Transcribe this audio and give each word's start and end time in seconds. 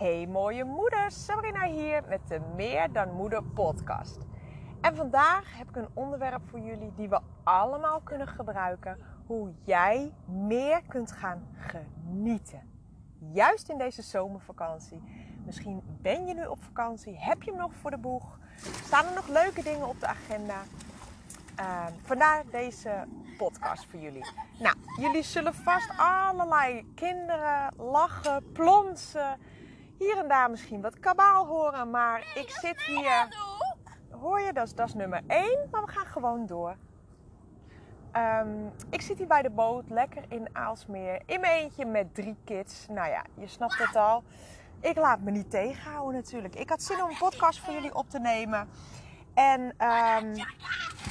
Hey 0.00 0.26
mooie 0.26 0.64
moeders, 0.64 1.24
Sabrina 1.24 1.66
hier 1.66 2.02
met 2.08 2.20
de 2.28 2.40
Meer 2.56 2.92
dan 2.92 3.12
Moeder 3.12 3.42
podcast. 3.42 4.18
En 4.80 4.96
vandaag 4.96 5.56
heb 5.56 5.68
ik 5.68 5.76
een 5.76 5.88
onderwerp 5.94 6.40
voor 6.48 6.58
jullie 6.60 6.92
die 6.96 7.08
we 7.08 7.20
allemaal 7.42 8.00
kunnen 8.00 8.28
gebruiken. 8.28 8.98
Hoe 9.26 9.52
jij 9.64 10.12
meer 10.24 10.82
kunt 10.88 11.12
gaan 11.12 11.46
genieten. 11.56 12.60
Juist 13.32 13.68
in 13.68 13.78
deze 13.78 14.02
zomervakantie. 14.02 15.02
Misschien 15.44 15.82
ben 16.02 16.26
je 16.26 16.34
nu 16.34 16.46
op 16.46 16.62
vakantie, 16.62 17.18
heb 17.18 17.42
je 17.42 17.50
hem 17.50 17.60
nog 17.60 17.74
voor 17.74 17.90
de 17.90 17.98
boeg. 17.98 18.38
Staan 18.84 19.06
er 19.06 19.14
nog 19.14 19.28
leuke 19.28 19.62
dingen 19.62 19.88
op 19.88 20.00
de 20.00 20.06
agenda? 20.06 20.62
Uh, 21.60 21.86
vandaar 22.02 22.44
deze 22.50 23.06
podcast 23.38 23.86
voor 23.90 24.00
jullie. 24.00 24.24
Nou, 24.58 24.76
jullie 24.96 25.22
zullen 25.22 25.54
vast 25.54 25.90
allerlei 25.96 26.92
kinderen 26.94 27.74
lachen, 27.76 28.52
plonsen. 28.52 29.38
Hier 30.00 30.18
en 30.18 30.28
daar 30.28 30.50
misschien 30.50 30.80
wat 30.80 31.00
kabaal 31.00 31.46
horen, 31.46 31.90
maar 31.90 32.32
ik 32.34 32.50
zit 32.50 32.82
hier. 32.82 33.28
Hoor 34.10 34.40
je, 34.40 34.52
dat 34.52 34.66
is, 34.66 34.74
dat 34.74 34.88
is 34.88 34.94
nummer 34.94 35.22
1, 35.26 35.68
maar 35.70 35.84
we 35.84 35.90
gaan 35.90 36.06
gewoon 36.06 36.46
door. 36.46 36.76
Um, 38.16 38.72
ik 38.90 39.00
zit 39.00 39.18
hier 39.18 39.26
bij 39.26 39.42
de 39.42 39.50
boot, 39.50 39.84
lekker 39.88 40.22
in 40.28 40.48
Aalsmeer, 40.52 41.22
in 41.26 41.40
mijn 41.40 41.62
eentje 41.62 41.84
met 41.84 42.14
drie 42.14 42.36
kids. 42.44 42.86
Nou 42.88 43.08
ja, 43.08 43.24
je 43.34 43.46
snapt 43.46 43.78
het 43.78 43.96
al. 43.96 44.22
Ik 44.80 44.96
laat 44.96 45.20
me 45.20 45.30
niet 45.30 45.50
tegenhouden 45.50 46.14
natuurlijk. 46.20 46.54
Ik 46.54 46.68
had 46.68 46.82
zin 46.82 47.02
om 47.02 47.10
een 47.10 47.16
podcast 47.18 47.60
voor 47.60 47.72
jullie 47.72 47.94
op 47.94 48.10
te 48.10 48.18
nemen. 48.18 48.68
En 49.34 49.60
um, 49.60 50.34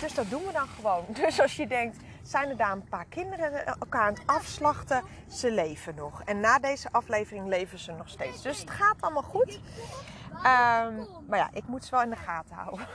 dus 0.01 0.13
dat 0.13 0.29
doen 0.29 0.45
we 0.45 0.51
dan 0.51 0.67
gewoon. 0.67 1.05
Dus 1.23 1.41
als 1.41 1.55
je 1.55 1.67
denkt, 1.67 1.97
zijn 2.29 2.49
er 2.49 2.57
daar 2.57 2.71
een 2.71 2.89
paar 2.89 3.05
kinderen 3.05 3.65
elkaar 3.65 4.07
aan 4.07 4.13
het 4.13 4.23
afslachten? 4.25 5.03
Ze 5.27 5.51
leven 5.51 5.95
nog. 5.95 6.23
En 6.23 6.39
na 6.39 6.59
deze 6.59 6.91
aflevering 6.91 7.47
leven 7.47 7.79
ze 7.79 7.91
nog 7.91 8.09
steeds. 8.09 8.41
Dus 8.41 8.59
het 8.59 8.69
gaat 8.69 9.01
allemaal 9.01 9.23
goed. 9.23 9.59
Um, 10.33 11.07
maar 11.27 11.37
ja, 11.37 11.49
ik 11.53 11.67
moet 11.67 11.85
ze 11.85 11.91
wel 11.91 12.01
in 12.01 12.09
de 12.09 12.15
gaten 12.15 12.55
houden. 12.55 12.87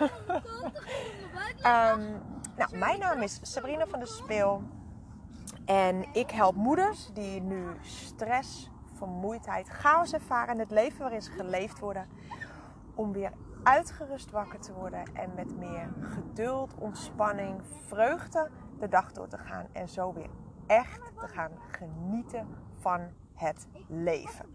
um, 1.57 2.23
nou, 2.59 2.77
mijn 2.77 2.99
naam 2.99 3.23
is 3.23 3.39
Sabrina 3.43 3.87
van 3.87 3.99
der 3.99 4.09
Speel. 4.09 4.63
En 5.65 6.05
ik 6.13 6.31
help 6.31 6.55
moeders 6.55 7.11
die 7.13 7.41
nu 7.41 7.65
stress, 7.81 8.71
vermoeidheid, 8.97 9.69
chaos 9.69 10.13
ervaren 10.13 10.55
in 10.55 10.61
het 10.61 10.71
leven 10.71 10.99
waarin 10.99 11.23
ze 11.23 11.31
geleefd 11.31 11.79
worden. 11.79 12.09
Om 12.95 13.13
weer 13.13 13.33
uitgerust 13.63 14.31
wakker 14.31 14.61
te 14.61 14.73
worden 14.73 15.05
en 15.15 15.33
met 15.35 15.57
meer 15.59 15.89
geduld, 16.01 16.75
ontspanning, 16.79 17.61
vreugde 17.87 18.51
de 18.79 18.89
dag 18.89 19.13
door 19.13 19.29
te 19.29 19.39
gaan 19.39 19.67
en 19.73 19.89
zo 19.89 20.13
weer 20.13 20.31
echt 20.67 21.13
te 21.21 21.29
gaan 21.29 21.53
genieten 21.71 22.49
van 22.79 23.01
het 23.35 23.67
leven. 23.89 24.47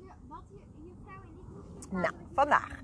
Nou, 1.89 2.13
vandaag 2.33 2.81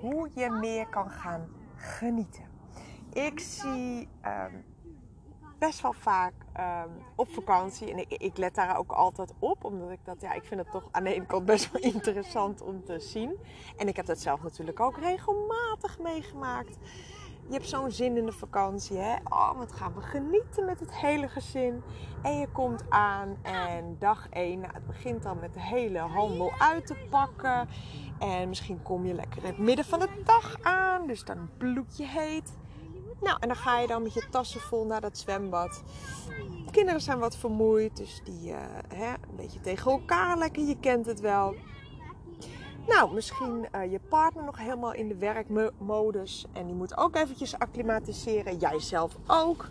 hoe 0.00 0.30
je 0.34 0.50
meer 0.50 0.88
kan 0.88 1.10
gaan 1.10 1.48
genieten. 1.74 2.44
Ik 3.12 3.40
zie 3.40 4.08
um, 4.26 4.64
best 5.58 5.80
wel 5.80 5.92
vaak 5.92 6.32
um, 6.58 7.04
op 7.14 7.28
vakantie. 7.28 7.90
En 7.90 7.98
ik, 7.98 8.08
ik, 8.08 8.36
let 8.36 8.54
daar 8.54 8.78
ook 8.78 8.92
altijd 8.92 9.32
op. 9.38 9.64
Omdat 9.64 9.90
ik 9.90 10.04
dat, 10.04 10.20
ja, 10.20 10.32
ik 10.32 10.44
vind 10.44 10.60
het 10.60 10.70
toch 10.70 10.88
aan 10.90 11.04
de 11.04 11.14
ene 11.14 11.26
kant 11.26 11.44
best 11.44 11.72
wel 11.72 11.82
interessant 11.92 12.62
om 12.62 12.84
te 12.84 13.00
zien. 13.00 13.36
En 13.76 13.88
ik 13.88 13.96
heb 13.96 14.06
dat 14.06 14.20
zelf 14.20 14.42
natuurlijk 14.42 14.80
ook 14.80 14.98
regelmatig 14.98 15.98
meegemaakt. 15.98 16.76
Je 17.48 17.52
hebt 17.52 17.68
zo'n 17.68 17.90
zin 17.90 18.16
in 18.16 18.26
de 18.26 18.32
vakantie, 18.32 18.96
hè? 18.96 19.16
Oh, 19.24 19.58
wat 19.58 19.72
gaan 19.72 19.94
we 19.94 20.00
genieten 20.00 20.64
met 20.64 20.80
het 20.80 20.94
hele 20.94 21.28
gezin. 21.28 21.82
En 22.22 22.38
je 22.38 22.48
komt 22.48 22.84
aan 22.88 23.36
en 23.42 23.96
dag 23.98 24.28
1, 24.30 24.60
nou, 24.60 24.72
het 24.74 24.86
begint 24.86 25.22
dan 25.22 25.38
met 25.40 25.54
de 25.54 25.60
hele 25.60 25.98
handel 25.98 26.52
uit 26.58 26.86
te 26.86 27.06
pakken. 27.10 27.68
En 28.18 28.48
misschien 28.48 28.82
kom 28.82 29.06
je 29.06 29.14
lekker 29.14 29.42
in 29.42 29.48
het 29.48 29.58
midden 29.58 29.84
van 29.84 29.98
de 29.98 30.08
dag 30.24 30.56
aan, 30.62 31.06
dus 31.06 31.24
dan 31.24 31.50
bloed 31.58 31.96
je 31.96 32.06
heet. 32.06 32.56
Nou, 33.20 33.36
en 33.40 33.48
dan 33.48 33.56
ga 33.56 33.78
je 33.78 33.86
dan 33.86 34.02
met 34.02 34.14
je 34.14 34.28
tassen 34.30 34.60
vol 34.60 34.86
naar 34.86 35.00
dat 35.00 35.18
zwembad. 35.18 35.82
De 36.64 36.70
kinderen 36.70 37.00
zijn 37.00 37.18
wat 37.18 37.36
vermoeid, 37.36 37.96
dus 37.96 38.20
die 38.24 38.50
uh, 38.50 38.58
hè, 38.94 39.12
een 39.12 39.36
beetje 39.36 39.60
tegen 39.60 39.90
elkaar 39.90 40.38
lekker, 40.38 40.62
je 40.62 40.80
kent 40.80 41.06
het 41.06 41.20
wel. 41.20 41.54
Nou, 42.86 43.14
misschien 43.14 43.68
uh, 43.74 43.90
je 43.90 44.00
partner 44.08 44.44
nog 44.44 44.58
helemaal 44.58 44.92
in 44.92 45.08
de 45.08 45.16
werkmodus. 45.16 46.46
En 46.52 46.66
die 46.66 46.74
moet 46.74 46.96
ook 46.96 47.16
eventjes 47.16 47.58
acclimatiseren. 47.58 48.56
Jijzelf 48.56 49.16
ook. 49.26 49.68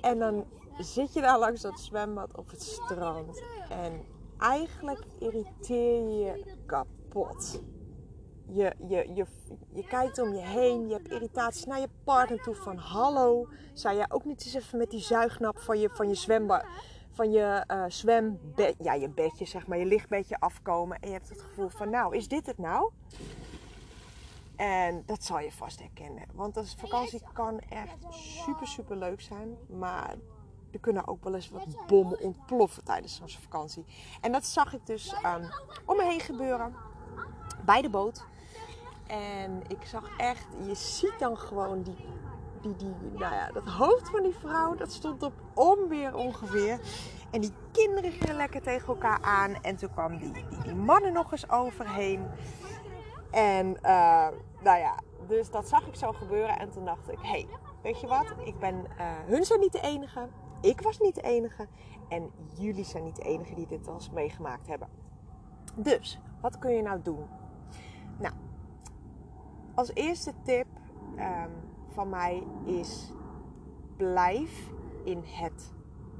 En 0.00 0.18
dan 0.18 0.44
zit 0.78 1.12
je 1.12 1.20
daar 1.20 1.38
langs 1.38 1.60
dat 1.60 1.80
zwembad 1.80 2.36
op 2.36 2.50
het 2.50 2.62
strand. 2.62 3.42
En 3.68 4.02
eigenlijk 4.38 5.04
irriteer 5.18 6.08
je 6.08 6.18
je 6.18 6.56
kapot. 6.66 7.62
Je, 8.46 8.72
je, 8.88 9.10
je, 9.14 9.26
je 9.72 9.84
kijkt 9.86 10.18
om 10.18 10.34
je 10.34 10.40
heen. 10.40 10.88
Je 10.88 10.94
hebt 10.94 11.10
irritaties 11.10 11.64
naar 11.64 11.80
je 11.80 11.88
partner 12.04 12.42
toe 12.42 12.54
van... 12.54 12.76
Hallo, 12.76 13.48
zou 13.72 13.96
jij 13.96 14.06
ook 14.08 14.24
niet 14.24 14.44
eens 14.44 14.54
even 14.54 14.78
met 14.78 14.90
die 14.90 15.00
zuignap 15.00 15.58
van 15.58 15.80
je, 15.80 15.90
van 15.92 16.08
je 16.08 16.14
zwembad 16.14 16.64
van 17.14 17.30
je 17.30 17.64
uh, 18.56 18.70
ja, 18.78 18.92
je 18.92 19.08
bedje, 19.08 19.44
zeg 19.44 19.66
maar, 19.66 19.78
je 19.78 19.84
lichtbedje 19.84 20.40
afkomen. 20.40 21.00
En 21.00 21.08
je 21.08 21.14
hebt 21.14 21.28
het 21.28 21.40
gevoel 21.40 21.68
van, 21.68 21.90
nou, 21.90 22.16
is 22.16 22.28
dit 22.28 22.46
het 22.46 22.58
nou? 22.58 22.90
En 24.56 25.02
dat 25.06 25.24
zal 25.24 25.38
je 25.38 25.52
vast 25.52 25.78
herkennen. 25.78 26.24
Want 26.32 26.56
een 26.56 26.66
vakantie 26.66 27.22
kan 27.32 27.58
echt 27.58 27.96
super, 28.10 28.66
super 28.66 28.96
leuk 28.96 29.20
zijn. 29.20 29.56
Maar 29.68 30.14
er 30.72 30.80
kunnen 30.80 31.06
ook 31.06 31.24
wel 31.24 31.34
eens 31.34 31.50
wat 31.50 31.86
bommen 31.86 32.20
ontploffen 32.20 32.84
tijdens 32.84 33.16
zo'n 33.16 33.28
vakantie. 33.28 33.84
En 34.20 34.32
dat 34.32 34.44
zag 34.46 34.74
ik 34.74 34.86
dus 34.86 35.12
um, 35.12 35.48
om 35.84 35.96
me 35.96 36.04
heen 36.04 36.20
gebeuren. 36.20 36.74
Bij 37.64 37.82
de 37.82 37.90
boot. 37.90 38.24
En 39.06 39.62
ik 39.68 39.82
zag 39.84 40.16
echt, 40.16 40.46
je 40.66 40.74
ziet 40.74 41.18
dan 41.18 41.38
gewoon 41.38 41.82
die 41.82 41.96
die, 42.64 42.76
die, 42.76 43.10
nou 43.18 43.34
ja, 43.34 43.50
dat 43.52 43.68
hoofd 43.68 44.10
van 44.10 44.22
die 44.22 44.34
vrouw, 44.34 44.74
dat 44.74 44.92
stond 44.92 45.22
op 45.22 45.32
onweer 45.54 46.14
ongeveer. 46.14 46.80
En 47.30 47.40
die 47.40 47.52
kinderen 47.72 48.12
gingen 48.12 48.36
lekker 48.36 48.62
tegen 48.62 48.88
elkaar 48.88 49.18
aan. 49.22 49.54
En 49.62 49.76
toen 49.76 49.90
kwam 49.90 50.18
die, 50.18 50.32
die, 50.62 50.74
mannen 50.74 51.12
nog 51.12 51.32
eens 51.32 51.50
overheen. 51.50 52.26
En 53.30 53.66
uh, 53.66 54.28
nou 54.62 54.78
ja, 54.78 54.94
dus 55.26 55.50
dat 55.50 55.68
zag 55.68 55.86
ik 55.86 55.94
zo 55.94 56.12
gebeuren. 56.12 56.58
En 56.58 56.70
toen 56.70 56.84
dacht 56.84 57.10
ik, 57.10 57.18
hé, 57.20 57.28
hey, 57.28 57.46
weet 57.82 58.00
je 58.00 58.06
wat? 58.06 58.34
Ik 58.44 58.58
ben, 58.58 58.74
uh, 58.74 59.06
hun 59.26 59.44
zijn 59.44 59.60
niet 59.60 59.72
de 59.72 59.80
enige. 59.80 60.28
Ik 60.60 60.80
was 60.80 60.98
niet 60.98 61.14
de 61.14 61.22
enige. 61.22 61.68
En 62.08 62.30
jullie 62.54 62.84
zijn 62.84 63.04
niet 63.04 63.16
de 63.16 63.22
enige 63.22 63.54
die 63.54 63.66
dit 63.66 63.88
al 63.88 63.94
eens 63.94 64.10
meegemaakt 64.10 64.66
hebben. 64.66 64.88
Dus, 65.74 66.20
wat 66.40 66.58
kun 66.58 66.70
je 66.70 66.82
nou 66.82 67.02
doen? 67.02 67.26
Nou, 68.18 68.34
als 69.74 69.90
eerste 69.94 70.32
tip... 70.42 70.66
Um, 71.18 71.73
van 71.94 72.08
mij 72.08 72.42
is 72.64 73.12
blijf 73.96 74.72
in 75.04 75.22
het 75.24 75.72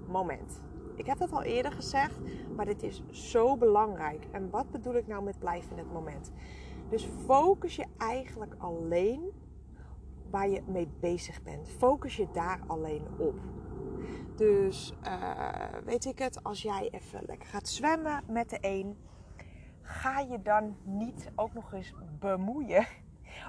moment. 0.06 0.62
Ik 0.96 1.06
heb 1.06 1.18
dat 1.18 1.32
al 1.32 1.42
eerder 1.42 1.72
gezegd, 1.72 2.18
maar 2.56 2.64
dit 2.64 2.82
is 2.82 3.02
zo 3.10 3.56
belangrijk. 3.56 4.26
En 4.30 4.50
wat 4.50 4.70
bedoel 4.70 4.94
ik 4.94 5.06
nou 5.06 5.22
met 5.22 5.38
blijf 5.38 5.70
in 5.70 5.78
het 5.78 5.92
moment? 5.92 6.32
Dus 6.88 7.08
focus 7.24 7.76
je 7.76 7.86
eigenlijk 7.98 8.54
alleen 8.58 9.30
waar 10.30 10.48
je 10.48 10.62
mee 10.66 10.88
bezig 11.00 11.42
bent. 11.42 11.68
Focus 11.68 12.16
je 12.16 12.28
daar 12.32 12.60
alleen 12.66 13.06
op. 13.18 13.40
Dus 14.36 14.94
uh, 15.04 15.48
weet 15.84 16.04
ik 16.04 16.18
het, 16.18 16.44
als 16.44 16.62
jij 16.62 16.88
even 16.90 17.22
lekker 17.26 17.48
gaat 17.48 17.68
zwemmen 17.68 18.22
met 18.28 18.50
de 18.50 18.58
een, 18.60 18.96
ga 19.82 20.20
je 20.20 20.42
dan 20.42 20.76
niet 20.84 21.30
ook 21.34 21.54
nog 21.54 21.72
eens 21.72 21.94
bemoeien 22.18 22.86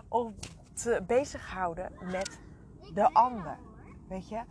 of 0.07 0.31
te 0.75 1.03
bezighouden 1.07 1.91
met 2.01 2.39
de 2.93 3.13
ander. 3.13 3.57
Weet 4.07 4.29
je, 4.29 4.41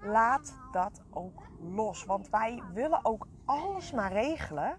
laat 0.00 0.54
dat 0.72 1.02
ook 1.10 1.42
los. 1.60 2.04
Want 2.04 2.28
wij 2.28 2.62
willen 2.72 3.04
ook 3.04 3.26
alles 3.44 3.92
maar 3.92 4.12
regelen. 4.12 4.78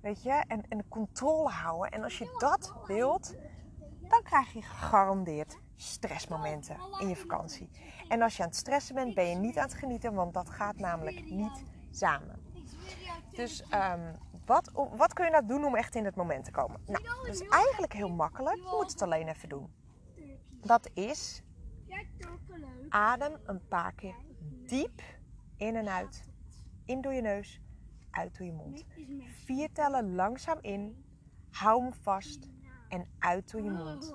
Weet 0.00 0.22
je, 0.22 0.44
en, 0.46 0.68
en 0.68 0.88
controle 0.88 1.50
houden. 1.50 1.90
En 1.90 2.02
als 2.02 2.18
je 2.18 2.36
dat 2.38 2.74
wilt, 2.86 3.34
dan 4.00 4.22
krijg 4.22 4.52
je 4.52 4.62
gegarandeerd 4.62 5.58
stressmomenten 5.76 6.76
in 7.00 7.08
je 7.08 7.16
vakantie. 7.16 7.70
En 8.08 8.22
als 8.22 8.36
je 8.36 8.42
aan 8.42 8.48
het 8.48 8.58
stressen 8.58 8.94
bent, 8.94 9.14
ben 9.14 9.28
je 9.28 9.36
niet 9.36 9.58
aan 9.58 9.64
het 9.64 9.74
genieten, 9.74 10.14
want 10.14 10.34
dat 10.34 10.50
gaat 10.50 10.76
namelijk 10.76 11.30
niet 11.30 11.64
samen. 11.90 12.46
Dus 13.32 13.64
um, 13.74 14.16
wat, 14.46 14.70
wat 14.96 15.12
kun 15.12 15.24
je 15.24 15.30
nou 15.30 15.46
doen 15.46 15.64
om 15.64 15.76
echt 15.76 15.94
in 15.94 16.04
het 16.04 16.16
moment 16.16 16.44
te 16.44 16.50
komen? 16.50 16.80
Nou, 16.86 17.04
dat 17.04 17.34
is 17.34 17.48
eigenlijk 17.48 17.92
heel 17.92 18.08
makkelijk. 18.08 18.56
Je 18.56 18.76
moet 18.76 18.92
het 18.92 19.02
alleen 19.02 19.28
even 19.28 19.48
doen. 19.48 19.72
Dat 20.68 20.90
is 20.94 21.42
adem 22.88 23.36
een 23.44 23.68
paar 23.68 23.92
keer 23.92 24.14
diep 24.66 25.02
in 25.56 25.76
en 25.76 25.88
uit. 25.88 26.24
In 26.84 27.00
door 27.00 27.12
je 27.12 27.20
neus, 27.20 27.60
uit 28.10 28.38
door 28.38 28.46
je 28.46 28.52
mond. 28.52 28.84
Vier 29.44 29.72
tellen 29.72 30.14
langzaam 30.14 30.58
in. 30.60 31.04
Hou 31.50 31.82
hem 31.82 31.92
vast 31.92 32.48
en 32.88 33.06
uit 33.18 33.50
door 33.50 33.62
je 33.62 33.70
mond. 33.70 34.14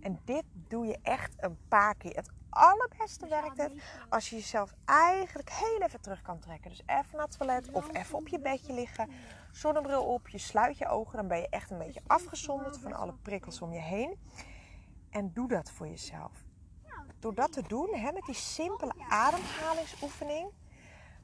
En 0.00 0.20
dit 0.24 0.44
doe 0.68 0.86
je 0.86 0.98
echt 1.02 1.34
een 1.42 1.58
paar 1.68 1.94
keer. 1.94 2.16
Het 2.16 2.30
allerbeste 2.50 3.28
werkt 3.28 3.56
het 3.56 3.72
als 4.08 4.30
je 4.30 4.36
jezelf 4.36 4.74
eigenlijk 4.84 5.50
heel 5.50 5.80
even 5.80 6.00
terug 6.00 6.22
kan 6.22 6.38
trekken. 6.38 6.70
Dus 6.70 6.82
even 6.86 7.16
naar 7.16 7.26
het 7.26 7.38
toilet 7.38 7.70
of 7.70 7.94
even 7.94 8.18
op 8.18 8.28
je 8.28 8.40
bedje 8.40 8.72
liggen. 8.72 9.10
Zonnebril 9.52 10.04
op, 10.04 10.28
je 10.28 10.38
sluit 10.38 10.78
je 10.78 10.88
ogen. 10.88 11.16
Dan 11.16 11.28
ben 11.28 11.38
je 11.38 11.48
echt 11.48 11.70
een 11.70 11.78
beetje 11.78 12.02
afgezonderd 12.06 12.78
van 12.78 12.92
alle 12.92 13.14
prikkels 13.22 13.62
om 13.62 13.72
je 13.72 13.80
heen. 13.80 14.18
En 15.10 15.32
doe 15.32 15.48
dat 15.48 15.70
voor 15.70 15.88
jezelf. 15.88 16.44
Door 17.18 17.34
dat 17.34 17.52
te 17.52 17.62
doen, 17.62 17.94
hè, 17.94 18.12
met 18.12 18.24
die 18.24 18.34
simpele 18.34 18.92
ademhalingsoefening, 19.08 20.50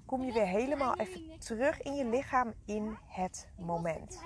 kom 0.04 0.22
je 0.24 0.32
weer 0.32 0.46
helemaal 0.46 0.96
even 0.96 1.38
terug 1.38 1.82
in 1.82 1.94
je 1.94 2.04
lichaam 2.04 2.54
in 2.64 2.96
het 3.06 3.48
moment. 3.58 4.20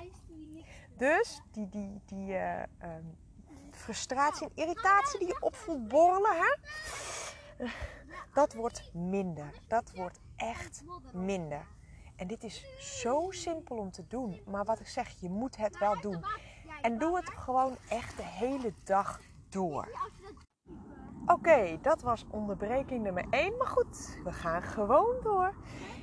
Dus 0.97 1.41
die, 1.51 1.69
die, 1.69 2.01
die 2.07 2.29
uh, 2.29 2.63
um, 2.83 3.19
frustratie 3.71 4.47
en 4.47 4.53
irritatie 4.55 5.19
die 5.19 5.29
je 5.29 5.41
op 5.41 5.55
voelt 5.55 5.89
borrelen, 5.89 6.37
hè? 6.37 6.57
dat 8.33 8.55
wordt 8.55 8.95
minder. 8.95 9.55
Dat 9.67 9.91
wordt 9.95 10.21
echt 10.37 10.83
minder. 11.13 11.67
En 12.17 12.27
dit 12.27 12.45
is 12.45 12.65
zo 13.01 13.31
simpel 13.31 13.77
om 13.77 13.91
te 13.91 14.07
doen. 14.07 14.41
Maar 14.47 14.65
wat 14.65 14.81
ik 14.81 14.89
zeg, 14.89 15.21
je 15.21 15.29
moet 15.29 15.57
het 15.57 15.79
wel 15.79 16.01
doen. 16.01 16.25
En 16.83 16.99
doe 16.99 17.17
het 17.17 17.31
gewoon 17.31 17.77
echt 17.89 18.17
de 18.17 18.25
hele 18.25 18.75
dag 18.85 19.21
door. 19.51 19.89
Oké, 21.27 21.79
dat 21.83 22.03
was 22.03 22.27
onderbreking 22.31 23.03
nummer 23.03 23.25
1. 23.31 23.57
Maar 23.57 23.67
goed, 23.67 24.19
we 24.25 24.33
gaan 24.33 24.63
gewoon 24.63 25.15
door. 25.23 25.55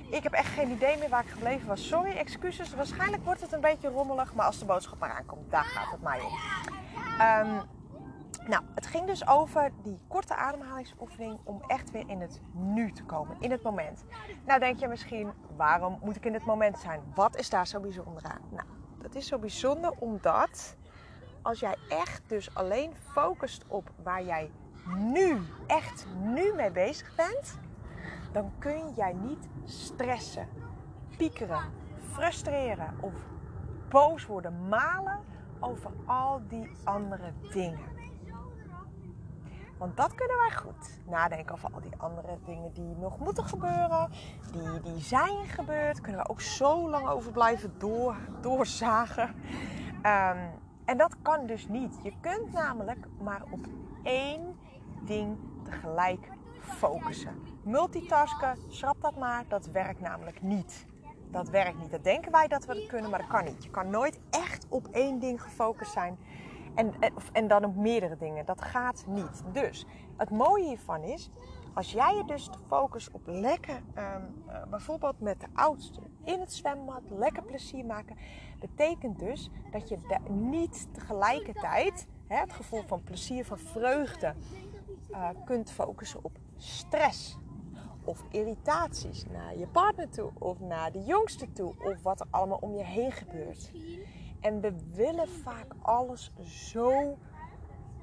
Ik 0.10 0.24
heb 0.24 0.32
echt 0.32 0.54
geen 0.54 0.72
idee 0.72 0.98
meer 0.98 1.10
waar 1.10 1.24
ik 1.24 1.30
gebleven 1.30 1.68
was. 1.68 1.88
Sorry, 1.88 2.12
excuses. 2.12 2.76
Waarschijnlijk 2.76 3.24
wordt 3.24 3.42
het 3.42 3.52
een 3.52 3.62
beetje 3.62 3.90
rommelig. 3.90 4.34
Maar 4.34 4.46
als 4.46 4.60
de 4.60 4.66
boodschap 4.66 5.02
eraan 5.02 5.26
komt, 5.26 5.52
daar 5.52 5.64
gaat 5.64 5.92
het 5.92 6.02
mij 6.02 6.22
om. 6.22 6.32
Um, 7.22 7.62
nou, 8.48 8.64
het 8.76 8.88
ging 8.88 9.06
dus 9.06 9.28
over 9.28 9.72
die 9.84 10.00
korte 10.08 10.36
ademhalingsoefening 10.36 11.40
om 11.44 11.62
echt 11.68 11.92
weer 11.92 12.10
in 12.10 12.22
het 12.22 12.42
nu 12.54 12.92
te 12.92 13.04
komen, 13.04 13.38
in 13.40 13.52
het 13.52 13.62
moment. 13.62 14.04
Nou 14.46 14.60
denk 14.60 14.80
je 14.80 14.88
misschien, 14.88 15.32
waarom 15.56 16.00
moet 16.02 16.16
ik 16.16 16.26
in 16.26 16.34
het 16.34 16.46
moment 16.46 16.80
zijn? 16.80 17.02
Wat 17.16 17.38
is 17.38 17.50
daar 17.50 17.68
zo 17.68 17.80
bijzonder 17.80 18.24
aan? 18.24 18.42
Nou, 18.50 18.68
dat 19.02 19.16
is 19.16 19.28
zo 19.28 19.40
bijzonder 19.40 19.92
omdat 20.00 20.77
als 21.48 21.60
jij 21.60 21.76
echt 21.90 22.22
dus 22.28 22.56
alleen 22.56 22.94
focust 23.12 23.64
op 23.68 23.90
waar 24.04 24.24
jij 24.24 24.52
nu, 24.96 25.42
echt 25.68 26.06
nu 26.24 26.54
mee 26.54 26.72
bezig 26.72 27.16
bent, 27.16 27.60
dan 28.32 28.52
kun 28.60 28.94
jij 28.96 29.14
niet 29.14 29.48
stressen, 29.64 30.48
piekeren, 31.18 31.64
frustreren 32.12 32.96
of 33.00 33.14
boos 33.90 34.26
worden, 34.26 34.68
malen 34.68 35.20
over 35.60 35.92
al 36.06 36.42
die 36.48 36.72
andere 36.84 37.34
dingen. 37.52 37.96
Want 39.78 39.98
dat 39.98 40.16
kunnen 40.16 40.38
wij 40.38 40.58
goed. 40.58 41.00
Nadenken 41.06 41.56
over 41.56 41.70
al 41.74 41.82
die 41.82 41.98
andere 41.98 42.38
dingen 42.46 42.74
die 42.74 42.96
nog 42.96 43.20
moeten 43.20 43.44
gebeuren. 43.46 44.12
Die, 44.52 44.82
die 44.82 45.02
zijn 45.02 45.46
gebeurd. 45.46 46.02
Kunnen 46.02 46.22
we 46.22 46.30
ook 46.30 46.42
zo 46.42 46.90
lang 46.90 47.08
over 47.08 47.32
blijven 47.32 47.74
door, 47.78 48.16
doorzagen. 48.42 49.36
Um, 50.04 50.66
en 50.88 50.98
dat 50.98 51.16
kan 51.22 51.46
dus 51.46 51.68
niet. 51.68 52.00
Je 52.04 52.14
kunt 52.22 52.54
namelijk 52.54 53.08
maar 53.22 53.42
op 53.50 53.66
één 54.04 54.58
ding 55.06 55.38
tegelijk 55.64 56.30
focussen. 56.60 57.42
Multitasken, 57.64 58.58
schrap 58.68 59.02
dat 59.02 59.16
maar, 59.16 59.46
dat 59.48 59.66
werkt 59.66 60.00
namelijk 60.00 60.42
niet. 60.42 60.86
Dat 61.32 61.50
werkt 61.50 61.80
niet. 61.80 61.92
Dat 61.92 62.04
denken 62.04 62.32
wij 62.32 62.48
dat 62.48 62.66
we 62.66 62.74
dat 62.74 62.86
kunnen, 62.86 63.10
maar 63.10 63.20
dat 63.20 63.28
kan 63.28 63.44
niet. 63.44 63.64
Je 63.64 63.70
kan 63.70 63.90
nooit 63.90 64.20
echt 64.30 64.66
op 64.70 64.88
één 64.88 65.20
ding 65.20 65.42
gefocust 65.42 65.92
zijn. 65.92 66.18
En, 66.76 66.94
en, 67.00 67.14
en 67.32 67.48
dan 67.48 67.66
op 67.66 67.76
meerdere 67.76 68.18
dingen. 68.18 68.46
Dat 68.46 68.62
gaat 68.62 69.06
niet. 69.08 69.44
Dus 69.52 69.86
het 70.18 70.30
mooie 70.30 70.68
hiervan 70.68 71.04
is, 71.04 71.30
als 71.78 71.92
jij 71.92 72.16
je 72.16 72.26
dus 72.26 72.50
focust 72.68 73.12
op 73.12 73.22
lekker, 73.26 73.76
um, 73.76 74.44
uh, 74.48 74.64
bijvoorbeeld 74.70 75.20
met 75.20 75.40
de 75.40 75.48
oudste 75.54 76.00
in 76.24 76.40
het 76.40 76.54
zwembad, 76.54 77.02
lekker 77.10 77.44
plezier 77.44 77.86
maken, 77.86 78.18
betekent 78.60 79.20
dus 79.20 79.50
dat 79.72 79.90
je 79.90 79.98
niet 80.30 80.88
tegelijkertijd 80.92 82.08
hè, 82.28 82.38
het 82.38 82.54
gevoel 82.54 82.84
van 82.88 83.04
plezier, 83.04 83.46
van 83.46 83.58
vreugde, 83.58 84.34
uh, 85.12 85.30
kunt 85.46 85.72
focussen 85.72 86.24
op 86.24 86.32
stress 86.56 87.38
of 88.04 88.24
irritaties 88.32 89.26
naar 89.26 89.58
je 89.58 89.68
partner 89.68 90.10
toe 90.10 90.32
of 90.40 90.60
naar 90.60 90.92
de 90.92 91.04
jongste 91.04 91.52
toe 91.52 91.74
of 91.80 92.02
wat 92.02 92.20
er 92.20 92.28
allemaal 92.30 92.60
om 92.62 92.76
je 92.76 92.84
heen 92.84 93.12
gebeurt. 93.12 93.72
En 94.40 94.62
we 94.62 94.74
willen 94.94 95.30
vaak 95.30 95.76
alles 95.82 96.32
zo, 96.42 97.18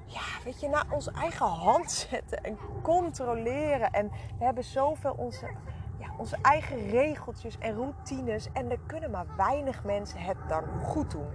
ja, 0.07 0.43
weet 0.45 0.61
je, 0.61 0.69
naar 0.69 0.87
onze 0.91 1.11
eigen 1.11 1.47
hand 1.47 1.91
zetten 2.11 2.45
en 2.45 2.59
controleren. 2.83 3.91
En 3.91 4.11
we 4.39 4.45
hebben 4.45 4.65
zoveel 4.65 5.15
onze, 5.17 5.51
ja, 5.99 6.07
onze 6.19 6.37
eigen 6.43 6.91
regeltjes 6.91 7.59
en 7.59 7.75
routines. 7.75 8.49
En 8.53 8.71
er 8.71 8.81
kunnen 8.87 9.11
maar 9.11 9.27
weinig 9.37 9.85
mensen 9.85 10.21
het 10.21 10.37
dan 10.49 10.65
goed 10.83 11.11
doen. 11.11 11.31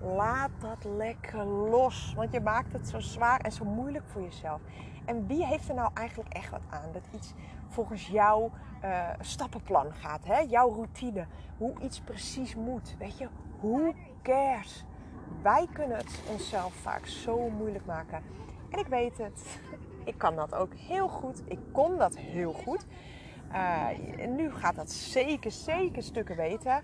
Laat 0.00 0.50
dat 0.58 0.84
lekker 0.84 1.44
los, 1.44 2.12
want 2.16 2.32
je 2.32 2.40
maakt 2.40 2.72
het 2.72 2.88
zo 2.88 3.00
zwaar 3.00 3.40
en 3.40 3.52
zo 3.52 3.64
moeilijk 3.64 4.04
voor 4.06 4.22
jezelf. 4.22 4.60
En 5.04 5.26
wie 5.26 5.46
heeft 5.46 5.68
er 5.68 5.74
nou 5.74 5.90
eigenlijk 5.94 6.32
echt 6.34 6.50
wat 6.50 6.60
aan 6.70 6.92
dat 6.92 7.02
iets 7.14 7.34
volgens 7.68 8.06
jouw 8.06 8.50
uh, 8.84 9.08
stappenplan 9.20 9.92
gaat, 9.94 10.24
hè? 10.24 10.38
jouw 10.38 10.74
routine, 10.74 11.26
hoe 11.56 11.74
iets 11.80 12.00
precies 12.00 12.54
moet? 12.54 12.96
Weet 12.98 13.18
je, 13.18 13.28
hoe 13.60 13.94
cares? 14.22 14.84
Wij 15.42 15.68
kunnen 15.72 15.96
het 15.96 16.20
onszelf 16.30 16.74
vaak 16.74 17.06
zo 17.06 17.48
moeilijk 17.48 17.86
maken. 17.86 18.22
En 18.70 18.78
ik 18.78 18.86
weet 18.86 19.18
het. 19.18 19.42
Ik 20.04 20.18
kan 20.18 20.36
dat 20.36 20.54
ook 20.54 20.74
heel 20.74 21.08
goed. 21.08 21.42
Ik 21.44 21.58
kon 21.72 21.98
dat 21.98 22.16
heel 22.16 22.52
goed. 22.52 22.86
Uh, 23.52 23.86
nu 24.28 24.50
gaat 24.50 24.76
dat 24.76 24.90
zeker, 24.90 25.50
zeker 25.50 26.02
stukken 26.02 26.36
weten. 26.36 26.82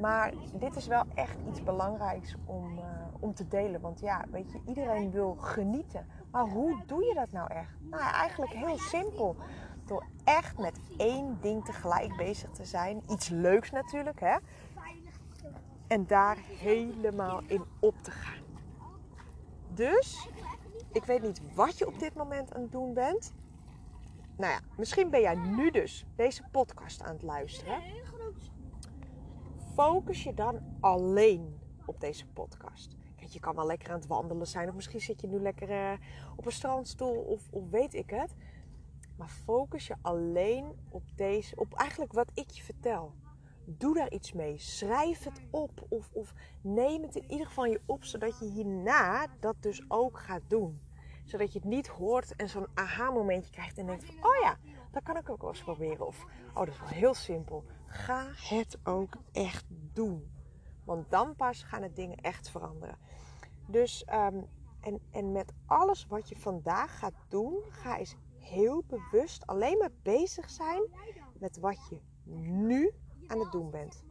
Maar 0.00 0.32
dit 0.52 0.76
is 0.76 0.86
wel 0.86 1.04
echt 1.14 1.36
iets 1.48 1.62
belangrijks 1.62 2.34
om, 2.44 2.78
uh, 2.78 2.84
om 3.20 3.34
te 3.34 3.48
delen. 3.48 3.80
Want 3.80 4.00
ja, 4.00 4.24
weet 4.30 4.52
je, 4.52 4.60
iedereen 4.66 5.10
wil 5.10 5.34
genieten. 5.34 6.06
Maar 6.30 6.44
hoe 6.44 6.82
doe 6.86 7.04
je 7.04 7.14
dat 7.14 7.32
nou 7.32 7.52
echt? 7.52 7.70
Nou, 7.90 8.02
eigenlijk 8.02 8.52
heel 8.52 8.78
simpel. 8.78 9.36
Door 9.84 10.04
echt 10.24 10.58
met 10.58 10.80
één 10.96 11.38
ding 11.40 11.64
tegelijk 11.64 12.16
bezig 12.16 12.50
te 12.50 12.64
zijn. 12.64 13.02
Iets 13.08 13.28
leuks 13.28 13.70
natuurlijk, 13.70 14.20
hè. 14.20 14.36
En 15.90 16.06
daar 16.06 16.36
helemaal 16.36 17.42
in 17.46 17.64
op 17.80 18.02
te 18.02 18.10
gaan. 18.10 18.42
Dus, 19.74 20.28
ik 20.92 21.04
weet 21.04 21.22
niet 21.22 21.40
wat 21.54 21.78
je 21.78 21.86
op 21.86 21.98
dit 21.98 22.14
moment 22.14 22.54
aan 22.54 22.62
het 22.62 22.72
doen 22.72 22.94
bent. 22.94 23.32
Nou 24.36 24.52
ja, 24.52 24.60
misschien 24.76 25.10
ben 25.10 25.20
jij 25.20 25.34
nu 25.34 25.70
dus 25.70 26.06
deze 26.16 26.42
podcast 26.50 27.02
aan 27.02 27.12
het 27.12 27.22
luisteren. 27.22 27.82
Focus 29.74 30.22
je 30.22 30.34
dan 30.34 30.60
alleen 30.80 31.58
op 31.86 32.00
deze 32.00 32.26
podcast. 32.26 32.96
Kijk, 33.16 33.30
je 33.30 33.40
kan 33.40 33.54
wel 33.54 33.66
lekker 33.66 33.88
aan 33.88 33.98
het 33.98 34.06
wandelen 34.06 34.46
zijn. 34.46 34.68
Of 34.68 34.74
misschien 34.74 35.00
zit 35.00 35.20
je 35.20 35.26
nu 35.26 35.40
lekker 35.40 35.70
uh, 35.70 35.92
op 36.36 36.46
een 36.46 36.52
strandstoel 36.52 37.16
of, 37.16 37.42
of 37.50 37.70
weet 37.70 37.94
ik 37.94 38.10
het. 38.10 38.34
Maar 39.16 39.28
focus 39.28 39.86
je 39.86 39.96
alleen 40.02 40.76
op 40.88 41.02
deze, 41.14 41.56
op 41.56 41.74
eigenlijk 41.74 42.12
wat 42.12 42.30
ik 42.34 42.50
je 42.50 42.62
vertel 42.62 43.14
doe 43.78 43.94
daar 43.94 44.12
iets 44.12 44.32
mee. 44.32 44.58
Schrijf 44.58 45.24
het 45.24 45.40
op 45.50 45.86
of, 45.88 46.10
of 46.12 46.34
neem 46.60 47.02
het 47.02 47.16
in 47.16 47.30
ieder 47.30 47.46
geval 47.46 47.64
je 47.64 47.80
op, 47.86 48.04
zodat 48.04 48.38
je 48.38 48.44
hierna 48.44 49.26
dat 49.40 49.56
dus 49.60 49.84
ook 49.88 50.18
gaat 50.18 50.42
doen. 50.48 50.80
Zodat 51.24 51.52
je 51.52 51.58
het 51.58 51.68
niet 51.68 51.88
hoort 51.88 52.36
en 52.36 52.48
zo'n 52.48 52.66
aha-momentje 52.74 53.50
krijgt 53.50 53.78
en 53.78 53.86
denkt: 53.86 54.04
oh 54.04 54.42
ja, 54.42 54.56
dat 54.90 55.02
kan 55.02 55.16
ik 55.16 55.30
ook 55.30 55.40
wel 55.40 55.50
eens 55.50 55.62
proberen. 55.62 56.06
Of 56.06 56.24
oh, 56.48 56.54
dat 56.54 56.68
is 56.68 56.80
wel 56.80 56.88
heel 56.88 57.14
simpel. 57.14 57.64
Ga 57.86 58.26
het 58.34 58.78
ook 58.84 59.16
echt 59.32 59.64
doen. 59.92 60.30
Want 60.84 61.10
dan 61.10 61.36
pas 61.36 61.62
gaan 61.62 61.82
het 61.82 61.96
dingen 61.96 62.16
echt 62.16 62.50
veranderen. 62.50 62.98
Dus, 63.66 64.06
um, 64.12 64.46
en, 64.80 65.00
en 65.10 65.32
met 65.32 65.52
alles 65.66 66.06
wat 66.06 66.28
je 66.28 66.36
vandaag 66.36 66.98
gaat 66.98 67.14
doen, 67.28 67.62
ga 67.68 67.98
eens 67.98 68.16
heel 68.38 68.84
bewust 68.86 69.46
alleen 69.46 69.78
maar 69.78 69.92
bezig 70.02 70.50
zijn 70.50 70.82
met 71.38 71.58
wat 71.58 71.88
je 71.88 72.00
nu 72.34 72.92
aan 73.30 73.40
het 73.40 73.52
doen 73.52 73.70
bent. 73.70 74.02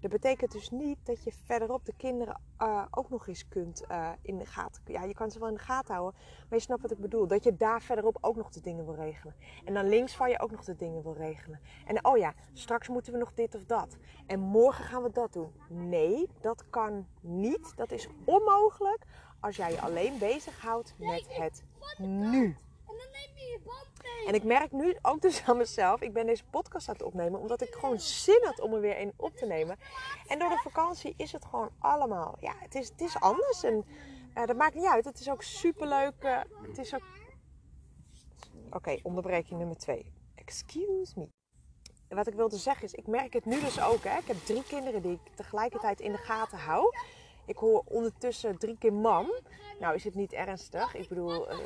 Dat 0.00 0.10
betekent 0.10 0.52
dus 0.52 0.70
niet 0.70 0.98
dat 1.06 1.24
je 1.24 1.32
verderop 1.32 1.84
de 1.84 1.92
kinderen 1.96 2.40
uh, 2.58 2.84
ook 2.90 3.10
nog 3.10 3.26
eens 3.26 3.48
kunt 3.48 3.84
uh, 3.90 4.10
in 4.22 4.38
de 4.38 4.46
gaten. 4.46 4.82
Ja, 4.86 5.02
je 5.02 5.14
kan 5.14 5.30
ze 5.30 5.38
wel 5.38 5.48
in 5.48 5.54
de 5.54 5.60
gaten 5.60 5.94
houden, 5.94 6.20
maar 6.20 6.58
je 6.58 6.64
snapt 6.64 6.82
wat 6.82 6.90
ik 6.90 6.98
bedoel. 6.98 7.26
Dat 7.26 7.44
je 7.44 7.56
daar 7.56 7.82
verderop 7.82 8.18
ook 8.20 8.36
nog 8.36 8.50
de 8.50 8.60
dingen 8.60 8.84
wil 8.84 8.94
regelen. 8.94 9.34
En 9.64 9.74
dan 9.74 9.88
links 9.88 10.16
van 10.16 10.30
je 10.30 10.40
ook 10.40 10.50
nog 10.50 10.64
de 10.64 10.76
dingen 10.76 11.02
wil 11.02 11.14
regelen. 11.14 11.60
En 11.84 12.04
oh 12.04 12.16
ja, 12.16 12.34
straks 12.52 12.88
moeten 12.88 13.12
we 13.12 13.18
nog 13.18 13.34
dit 13.34 13.54
of 13.54 13.64
dat. 13.64 13.96
En 14.26 14.40
morgen 14.40 14.84
gaan 14.84 15.02
we 15.02 15.10
dat 15.10 15.32
doen. 15.32 15.52
Nee, 15.68 16.28
dat 16.40 16.70
kan 16.70 17.06
niet. 17.20 17.76
Dat 17.76 17.92
is 17.92 18.08
onmogelijk 18.24 19.04
als 19.40 19.56
jij 19.56 19.70
je 19.70 19.80
alleen 19.80 20.18
bezighoudt 20.18 20.94
met 20.98 21.26
het 21.28 21.62
nu. 21.98 22.56
En 24.26 24.34
ik 24.34 24.44
merk 24.44 24.72
nu 24.72 24.96
ook 25.02 25.20
dus 25.20 25.42
aan 25.46 25.56
mezelf, 25.56 26.00
ik 26.00 26.12
ben 26.12 26.26
deze 26.26 26.44
podcast 26.44 26.88
aan 26.88 26.94
het 26.94 27.02
opnemen 27.02 27.40
omdat 27.40 27.60
ik 27.60 27.74
gewoon 27.74 28.00
zin 28.00 28.40
had 28.44 28.60
om 28.60 28.74
er 28.74 28.80
weer 28.80 29.00
een 29.00 29.12
op 29.16 29.36
te 29.36 29.46
nemen. 29.46 29.76
En 30.26 30.38
door 30.38 30.48
de 30.48 30.60
vakantie 30.62 31.14
is 31.16 31.32
het 31.32 31.44
gewoon 31.44 31.70
allemaal, 31.78 32.36
ja, 32.40 32.54
het 32.58 32.74
is, 32.74 32.88
het 32.88 33.00
is 33.00 33.20
anders. 33.20 33.62
En 33.62 33.84
uh, 34.34 34.46
dat 34.46 34.56
maakt 34.56 34.74
niet 34.74 34.86
uit. 34.86 35.04
Het 35.04 35.20
is 35.20 35.30
ook 35.30 35.42
super 35.42 35.88
leuk. 35.88 36.14
Uh, 36.24 36.40
het 36.62 36.78
is 36.78 36.94
ook 36.94 37.02
Oké, 38.70 38.98
onderbreking 39.02 39.58
nummer 39.58 39.76
twee. 39.76 40.12
Excuse 40.34 41.12
me. 41.16 41.28
Wat 42.08 42.26
ik 42.26 42.34
wilde 42.34 42.56
zeggen 42.56 42.84
is, 42.84 42.92
ik 42.92 43.06
merk 43.06 43.32
het 43.32 43.44
nu 43.44 43.60
dus 43.60 43.80
ook. 43.80 44.04
Hè. 44.04 44.18
Ik 44.18 44.26
heb 44.26 44.36
drie 44.36 44.62
kinderen 44.62 45.02
die 45.02 45.12
ik 45.12 45.34
tegelijkertijd 45.34 46.00
in 46.00 46.12
de 46.12 46.18
gaten 46.18 46.58
hou. 46.58 46.96
Ik 47.48 47.56
hoor 47.56 47.82
ondertussen 47.84 48.58
drie 48.58 48.78
keer 48.78 48.92
mam. 48.92 49.26
Nou 49.80 49.94
is 49.94 50.04
het 50.04 50.14
niet 50.14 50.32
ernstig. 50.32 50.94
Ik 50.94 51.08
bedoel, 51.08 51.52
uh, 51.52 51.58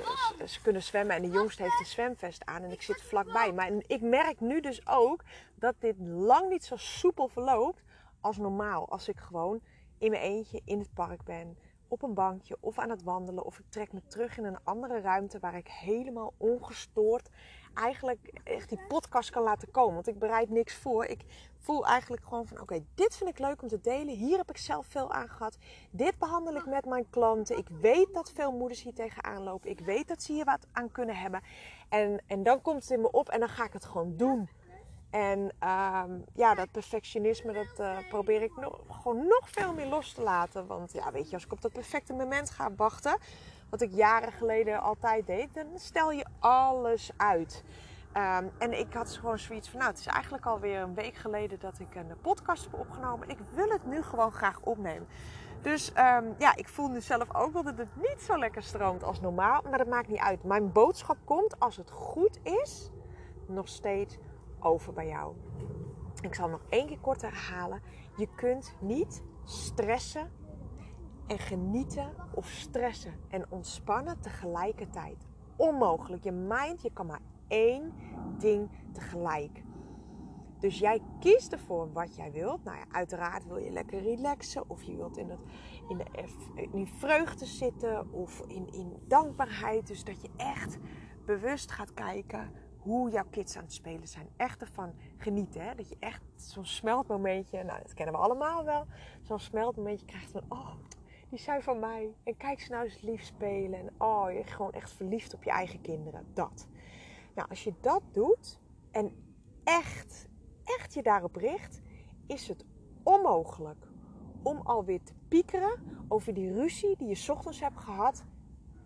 ze 0.47 0.63
kunnen 0.63 0.83
zwemmen 0.83 1.17
en 1.17 1.23
de 1.23 1.31
jongste 1.31 1.63
heeft 1.63 1.81
een 1.81 1.87
zwemvest 1.87 2.45
aan 2.45 2.63
en 2.63 2.71
ik 2.71 2.83
zit 2.83 3.03
vlakbij. 3.03 3.53
Maar 3.53 3.71
ik 3.87 4.01
merk 4.01 4.41
nu 4.41 4.61
dus 4.61 4.87
ook 4.87 5.25
dat 5.55 5.75
dit 5.79 5.95
lang 5.99 6.49
niet 6.49 6.65
zo 6.65 6.77
soepel 6.77 7.29
verloopt 7.29 7.83
als 8.21 8.37
normaal. 8.37 8.89
Als 8.89 9.09
ik 9.09 9.19
gewoon 9.19 9.61
in 9.99 10.11
mijn 10.11 10.23
eentje 10.23 10.61
in 10.65 10.79
het 10.79 10.95
park 10.95 11.25
ben, 11.25 11.57
op 11.89 12.03
een 12.03 12.15
bankje 12.15 12.57
of 12.61 12.79
aan 12.79 12.91
het 12.91 13.03
wandelen. 13.03 13.45
Of 13.45 13.59
ik 13.59 13.65
trek 13.69 13.93
me 13.93 14.01
terug 14.07 14.39
in 14.39 14.45
een 14.45 14.65
andere 14.65 15.01
ruimte 15.01 15.39
waar 15.39 15.57
ik 15.57 15.69
helemaal 15.69 16.33
ongestoord 16.37 17.31
eigenlijk 17.75 18.41
echt 18.45 18.69
die 18.69 18.81
podcast 18.89 19.31
kan 19.31 19.43
laten 19.43 19.71
komen. 19.71 19.95
Want 19.95 20.09
ik 20.09 20.19
bereid 20.19 20.51
niks 20.51 20.75
voor. 20.75 21.05
Ik 21.05 21.25
voel 21.59 21.87
eigenlijk 21.87 22.25
gewoon 22.25 22.47
van 22.47 22.61
oké, 22.61 22.85
dit 22.95 23.17
vind 23.17 23.31
ik 23.31 23.39
leuk 23.39 23.63
om 23.63 23.69
te 23.69 23.81
delen. 23.81 24.15
Hier 24.15 24.37
heb 24.37 24.51
ik 24.51 24.57
zelf 24.57 24.87
veel 24.87 25.13
aan 25.13 25.29
gehad. 25.29 25.59
Dit 25.91 26.19
behandel 26.19 26.55
ik 26.55 26.67
met 26.67 26.85
mijn 26.85 27.11
klanten. 27.11 27.59
Ik 27.59 27.69
weet 27.81 28.15
dat 28.15 28.33
veel 28.35 28.53
moeders 28.53 28.83
hier 28.83 28.95
tegenaan 28.95 29.43
lopen. 29.43 29.71
Ik 29.71 29.81
weet 29.81 30.09
dat 30.09 30.23
ze 30.23 30.33
hier 30.33 30.45
wat 30.45 30.67
aan 30.73 30.93
kunnen 30.93 31.17
hebben. 31.17 31.41
En, 31.89 32.23
en 32.27 32.43
dan 32.43 32.63
komt 32.63 32.83
het 32.83 32.91
in 32.91 33.01
me 33.01 33.11
op 33.11 33.29
en 33.29 33.41
dan 33.41 33.49
ga 33.49 33.65
ik 33.65 33.73
het 33.73 33.85
gewoon 33.85 34.17
doen. 34.17 34.49
En 35.13 35.53
ehm, 35.59 36.11
ja, 36.35 36.55
dat 36.55 36.71
perfectionisme, 36.71 37.53
dat 37.53 37.81
uh, 37.81 38.09
probeer 38.09 38.43
ik 38.43 38.57
nog, 38.57 38.81
gewoon 38.89 39.27
nog 39.27 39.51
veel 39.51 39.75
meer 39.75 39.87
los 39.87 40.13
te 40.13 40.23
laten. 40.23 40.67
Want 40.67 40.93
ja, 40.93 41.13
weet 41.13 41.29
je, 41.29 41.35
als 41.35 41.45
ik 41.45 41.53
op 41.53 41.61
dat 41.61 41.73
perfecte 41.73 42.13
moment 42.13 42.51
ga 42.51 42.75
wachten, 42.77 43.19
wat 43.73 43.81
ik 43.81 43.95
jaren 43.95 44.33
geleden 44.33 44.81
altijd 44.81 45.27
deed, 45.27 45.55
dan 45.55 45.67
stel 45.75 46.11
je 46.11 46.27
alles 46.39 47.11
uit. 47.17 47.65
Um, 48.17 48.51
en 48.59 48.79
ik 48.79 48.93
had 48.93 49.11
gewoon 49.11 49.39
zoiets 49.39 49.69
van, 49.69 49.79
nou, 49.79 49.91
het 49.91 50.01
is 50.01 50.07
eigenlijk 50.07 50.47
alweer 50.47 50.81
een 50.81 50.95
week 50.95 51.15
geleden 51.15 51.61
dat 51.61 51.79
ik 51.79 51.95
een 51.95 52.21
podcast 52.21 52.65
heb 52.65 52.81
opgenomen. 52.81 53.29
Ik 53.29 53.39
wil 53.55 53.69
het 53.69 53.87
nu 53.87 54.03
gewoon 54.03 54.33
graag 54.33 54.61
opnemen. 54.61 55.09
Dus 55.63 55.89
um, 55.89 56.35
ja, 56.39 56.57
ik 56.57 56.69
voel 56.69 56.89
nu 56.89 57.01
zelf 57.01 57.35
ook 57.35 57.53
wel 57.53 57.63
dat 57.63 57.79
het 57.79 57.97
niet 57.97 58.21
zo 58.21 58.39
lekker 58.39 58.63
stroomt 58.63 59.03
als 59.03 59.21
normaal. 59.21 59.63
Maar 59.69 59.79
dat 59.79 59.89
maakt 59.89 60.09
niet 60.09 60.19
uit. 60.19 60.45
Mijn 60.45 60.73
boodschap 60.73 61.17
komt, 61.25 61.61
als 61.61 61.77
het 61.77 61.91
goed 61.91 62.39
is, 62.43 62.91
nog 63.47 63.69
steeds 63.69 64.19
over 64.61 64.93
bij 64.93 65.07
jou. 65.07 65.35
Ik 66.21 66.35
zal 66.35 66.49
nog 66.49 66.63
één 66.69 66.87
keer 66.87 67.01
kort 67.01 67.23
herhalen. 67.23 67.83
Je 68.17 68.29
kunt 68.37 68.75
niet 68.81 69.23
stressen 69.45 70.31
en 71.33 71.39
genieten 71.39 72.15
of 72.35 72.47
stressen 72.47 73.15
en 73.29 73.47
ontspannen 73.49 74.21
tegelijkertijd. 74.21 75.27
Onmogelijk. 75.57 76.25
Je 76.25 76.33
mind, 76.33 76.83
je 76.83 76.93
kan 76.93 77.07
maar 77.07 77.21
één 77.49 77.93
ding 78.39 78.71
tegelijk. 78.93 79.63
Dus 80.59 80.79
jij 80.79 81.01
kiest 81.21 81.53
ervoor 81.53 81.93
wat 81.93 82.17
jij 82.17 82.33
wilt. 82.33 82.65
Nou 82.65 82.77
ja, 82.77 82.85
uiteraard 82.91 83.47
wil 83.47 83.57
je 83.57 83.71
lekker 83.71 84.03
relaxen. 84.03 84.71
Of 84.71 84.83
je 84.83 84.97
wilt 84.97 85.17
in, 85.17 85.31
het, 85.31 85.41
in, 85.89 85.99
de, 85.99 86.69
in 86.73 86.87
vreugde 86.87 87.47
zitten. 87.47 88.13
Of 88.13 88.41
in, 88.47 88.73
in 88.73 89.03
dankbaarheid. 89.09 89.87
Dus 89.87 90.05
dat 90.05 90.23
je 90.23 90.31
echt 90.37 90.79
bewust 91.25 91.71
gaat 91.71 91.95
kijken 91.95 92.51
hoe 92.79 93.11
jouw 93.11 93.27
kids 93.31 93.57
aan 93.57 93.63
het 93.63 93.73
spelen 93.73 94.09
zijn. 94.09 94.29
Echt 94.37 94.61
ervan 94.61 94.95
genieten. 95.17 95.61
Hè? 95.63 95.75
Dat 95.75 95.89
je 95.89 95.97
echt 95.99 96.23
zo'n 96.37 96.65
smeltmomentje, 96.65 97.63
nou 97.65 97.79
dat 97.83 97.95
kennen 97.95 98.15
we 98.15 98.21
allemaal 98.21 98.65
wel. 98.65 98.87
Zo'n 99.23 99.39
smeltmomentje 99.39 100.07
krijgt 100.07 100.31
van, 100.31 100.43
oh, 100.49 100.75
die 101.33 101.41
zijn 101.41 101.63
van 101.63 101.79
mij. 101.79 102.15
En 102.25 102.37
kijk 102.37 102.61
ze 102.61 102.71
nou 102.71 102.85
eens 102.85 103.01
lief 103.01 103.23
spelen. 103.23 103.79
En 103.79 103.91
oh, 103.99 104.31
je 104.31 104.35
bent 104.35 104.51
gewoon 104.51 104.73
echt 104.73 104.91
verliefd 104.91 105.35
op 105.35 105.43
je 105.45 105.51
eigen 105.51 105.81
kinderen. 105.81 106.27
Dat. 106.35 106.69
Nou, 107.35 107.49
als 107.49 107.65
je 107.65 107.75
dat 107.81 108.03
doet 108.11 108.61
en 108.91 109.13
echt, 109.65 110.29
echt 110.65 110.95
je 110.95 111.03
daarop 111.03 111.37
richt, 111.37 111.81
is 112.27 112.49
het 112.49 112.65
onmogelijk 113.03 113.87
om 114.43 114.61
alweer 114.61 115.03
te 115.03 115.13
piekeren 115.29 116.05
over 116.09 116.35
die 116.35 116.53
ruzie 116.53 116.97
die 116.97 117.09
je 117.09 117.33
ochtends 117.33 117.61
hebt 117.61 117.79
gehad 117.79 118.25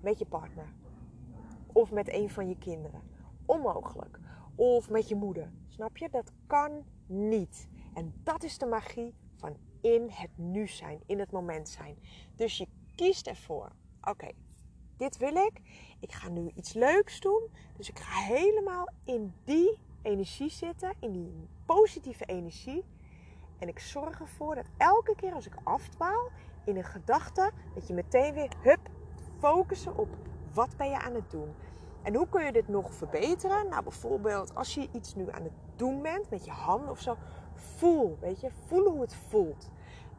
met 0.01 0.19
je 0.19 0.27
partner. 0.27 0.75
Of 1.73 1.91
met 1.91 2.13
een 2.13 2.31
van 2.31 2.49
je 2.49 2.59
kinderen. 2.59 3.03
Onmogelijk. 3.47 4.19
Of 4.55 4.91
met 4.91 5.09
je 5.09 5.15
moeder. 5.15 5.53
Snap 5.69 5.97
je? 5.97 6.09
Dat 6.11 6.33
kan 6.47 6.85
niet. 7.07 7.69
En 7.95 8.15
dat 8.23 8.43
is 8.43 8.59
de 8.59 8.67
magie 8.67 9.15
van 9.37 9.57
in 9.95 10.11
het 10.11 10.31
nu 10.35 10.67
zijn, 10.67 11.01
in 11.07 11.19
het 11.19 11.31
moment 11.31 11.69
zijn. 11.69 11.99
Dus 12.37 12.59
je 12.59 12.67
kiest 12.95 13.27
ervoor. 13.27 13.73
Oké, 14.03 14.31
dit 14.97 15.17
wil 15.17 15.35
ik. 15.35 15.61
Ik 16.01 16.13
ga 16.13 16.29
nu 16.29 16.51
iets 16.55 16.73
leuks 16.73 17.21
doen. 17.21 17.51
Dus 17.77 17.89
ik 17.89 17.99
ga 17.99 18.35
helemaal 18.35 18.89
in 19.05 19.35
die 19.45 19.79
energie 20.03 20.51
zitten, 20.51 20.95
in 21.01 21.13
die 21.13 21.49
positieve 21.67 22.25
energie. 22.25 22.85
En 23.59 23.69
ik 23.69 23.79
zorg 23.79 24.21
ervoor 24.21 24.55
dat 24.55 24.67
elke 24.77 25.15
keer 25.15 25.33
als 25.33 25.47
ik 25.47 25.55
afdwaal 25.65 26.31
in 26.65 26.77
een 26.77 26.85
gedachte, 26.85 27.51
dat 27.75 27.87
je 27.87 27.95
meteen 27.95 28.35
weer, 28.35 28.53
hup, 28.63 28.91
focussen 29.39 29.99
op 29.99 30.09
wat 30.53 30.77
ben 30.77 30.91
je 30.91 30.99
aan 30.99 31.15
het 31.15 31.31
doen. 31.31 31.55
En 32.03 32.15
hoe 32.15 32.29
kun 32.29 32.45
je 32.45 32.53
dit 32.53 32.69
nog 32.69 32.95
verbeteren? 32.95 33.69
Nou, 33.69 33.83
bijvoorbeeld 33.83 34.55
als 34.55 34.75
je 34.75 34.89
iets 34.93 35.15
nu 35.15 35.31
aan 35.31 35.43
het 35.43 35.53
doen 35.77 36.03
bent 36.03 36.31
met 36.31 36.45
je 36.45 36.51
handen 36.51 36.91
of 36.91 37.01
zo, 37.01 37.17
voel, 37.55 38.17
weet 38.21 38.41
je, 38.41 38.51
voel 38.67 38.91
hoe 38.91 39.01
het 39.01 39.15
voelt. 39.15 39.71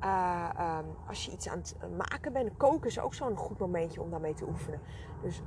Uh, 0.03 0.49
um, 0.59 0.95
als 1.07 1.25
je 1.25 1.31
iets 1.31 1.49
aan 1.49 1.57
het 1.57 1.75
maken 1.97 2.33
bent, 2.33 2.57
koken 2.57 2.89
is 2.89 2.99
ook 2.99 3.13
zo'n 3.13 3.35
goed 3.35 3.59
momentje 3.59 4.01
om 4.01 4.09
daarmee 4.09 4.33
te 4.33 4.47
oefenen. 4.47 4.81
Dus 5.21 5.39
um, 5.39 5.45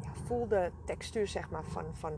ja, 0.00 0.14
voel 0.24 0.48
de 0.48 0.70
textuur 0.84 1.28
zeg 1.28 1.50
maar, 1.50 1.64
van, 1.64 1.84
van 1.92 2.12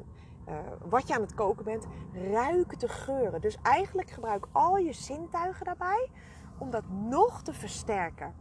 uh, 0.48 0.54
wat 0.88 1.08
je 1.08 1.14
aan 1.14 1.20
het 1.20 1.34
koken 1.34 1.64
bent. 1.64 1.86
Ruik 2.12 2.80
de 2.80 2.88
geuren. 2.88 3.40
Dus 3.40 3.58
eigenlijk 3.62 4.10
gebruik 4.10 4.46
al 4.52 4.76
je 4.76 4.92
zintuigen 4.92 5.64
daarbij 5.64 6.10
om 6.58 6.70
dat 6.70 6.84
nog 6.88 7.42
te 7.42 7.52
versterken. 7.52 8.34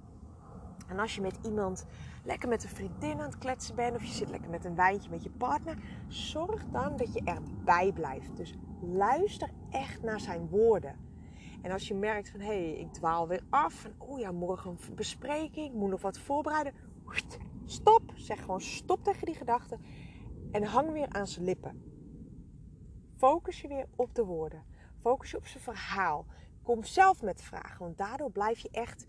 En 0.88 1.00
als 1.00 1.15
je 1.15 1.22
met 1.22 1.39
iemand 1.43 1.86
lekker 2.24 2.50
met 2.50 2.63
een 2.63 2.70
vriendin 2.70 3.20
aan 3.20 3.25
het 3.25 3.38
kletsen 3.38 3.75
bent 3.75 3.96
of 3.96 4.03
je 4.03 4.13
zit 4.13 4.29
lekker 4.29 4.50
met 4.50 4.65
een 4.65 4.75
wijntje 4.75 5.10
met 5.10 5.24
je 5.24 5.29
partner, 5.29 5.77
zorg 6.08 6.65
dan 6.72 6.98
dat 6.98 7.13
je 7.13 7.22
erbij 7.24 7.91
blijft. 7.91 8.38
Dus 8.38 8.58
luister 8.82 9.50
echt 9.70 10.01
naar 10.01 10.20
zijn 10.20 10.48
woorden. 10.50 11.02
En 11.63 11.72
als 11.72 11.88
je 11.88 11.93
merkt 11.93 12.29
van 12.29 12.39
hé, 12.39 12.46
hey, 12.46 12.74
ik 12.74 12.93
dwaal 12.93 13.27
weer 13.27 13.43
af. 13.50 13.89
Oh 13.98 14.20
ja, 14.20 14.32
morgen 14.32 14.70
een 14.70 14.96
bespreking, 14.96 15.67
ik 15.67 15.74
moet 15.74 15.89
nog 15.89 16.01
wat 16.01 16.17
voorbereiden. 16.17 16.74
Stop, 17.65 18.01
zeg 18.15 18.39
gewoon 18.39 18.62
stop 18.62 19.03
tegen 19.03 19.25
die 19.25 19.36
gedachten. 19.36 19.82
En 20.51 20.63
hang 20.63 20.91
weer 20.91 21.10
aan 21.10 21.27
zijn 21.27 21.46
lippen. 21.46 21.84
Focus 23.15 23.62
je 23.62 23.67
weer 23.67 23.88
op 23.96 24.15
de 24.15 24.24
woorden. 24.24 24.63
Focus 25.01 25.32
je 25.32 25.38
op 25.38 25.46
zijn 25.46 25.63
verhaal. 25.63 26.25
Kom 26.63 26.84
zelf 26.84 27.22
met 27.22 27.41
vragen, 27.41 27.79
want 27.79 27.98
daardoor 27.98 28.32
blijf 28.32 28.60
je 28.60 28.70
echt 28.72 29.05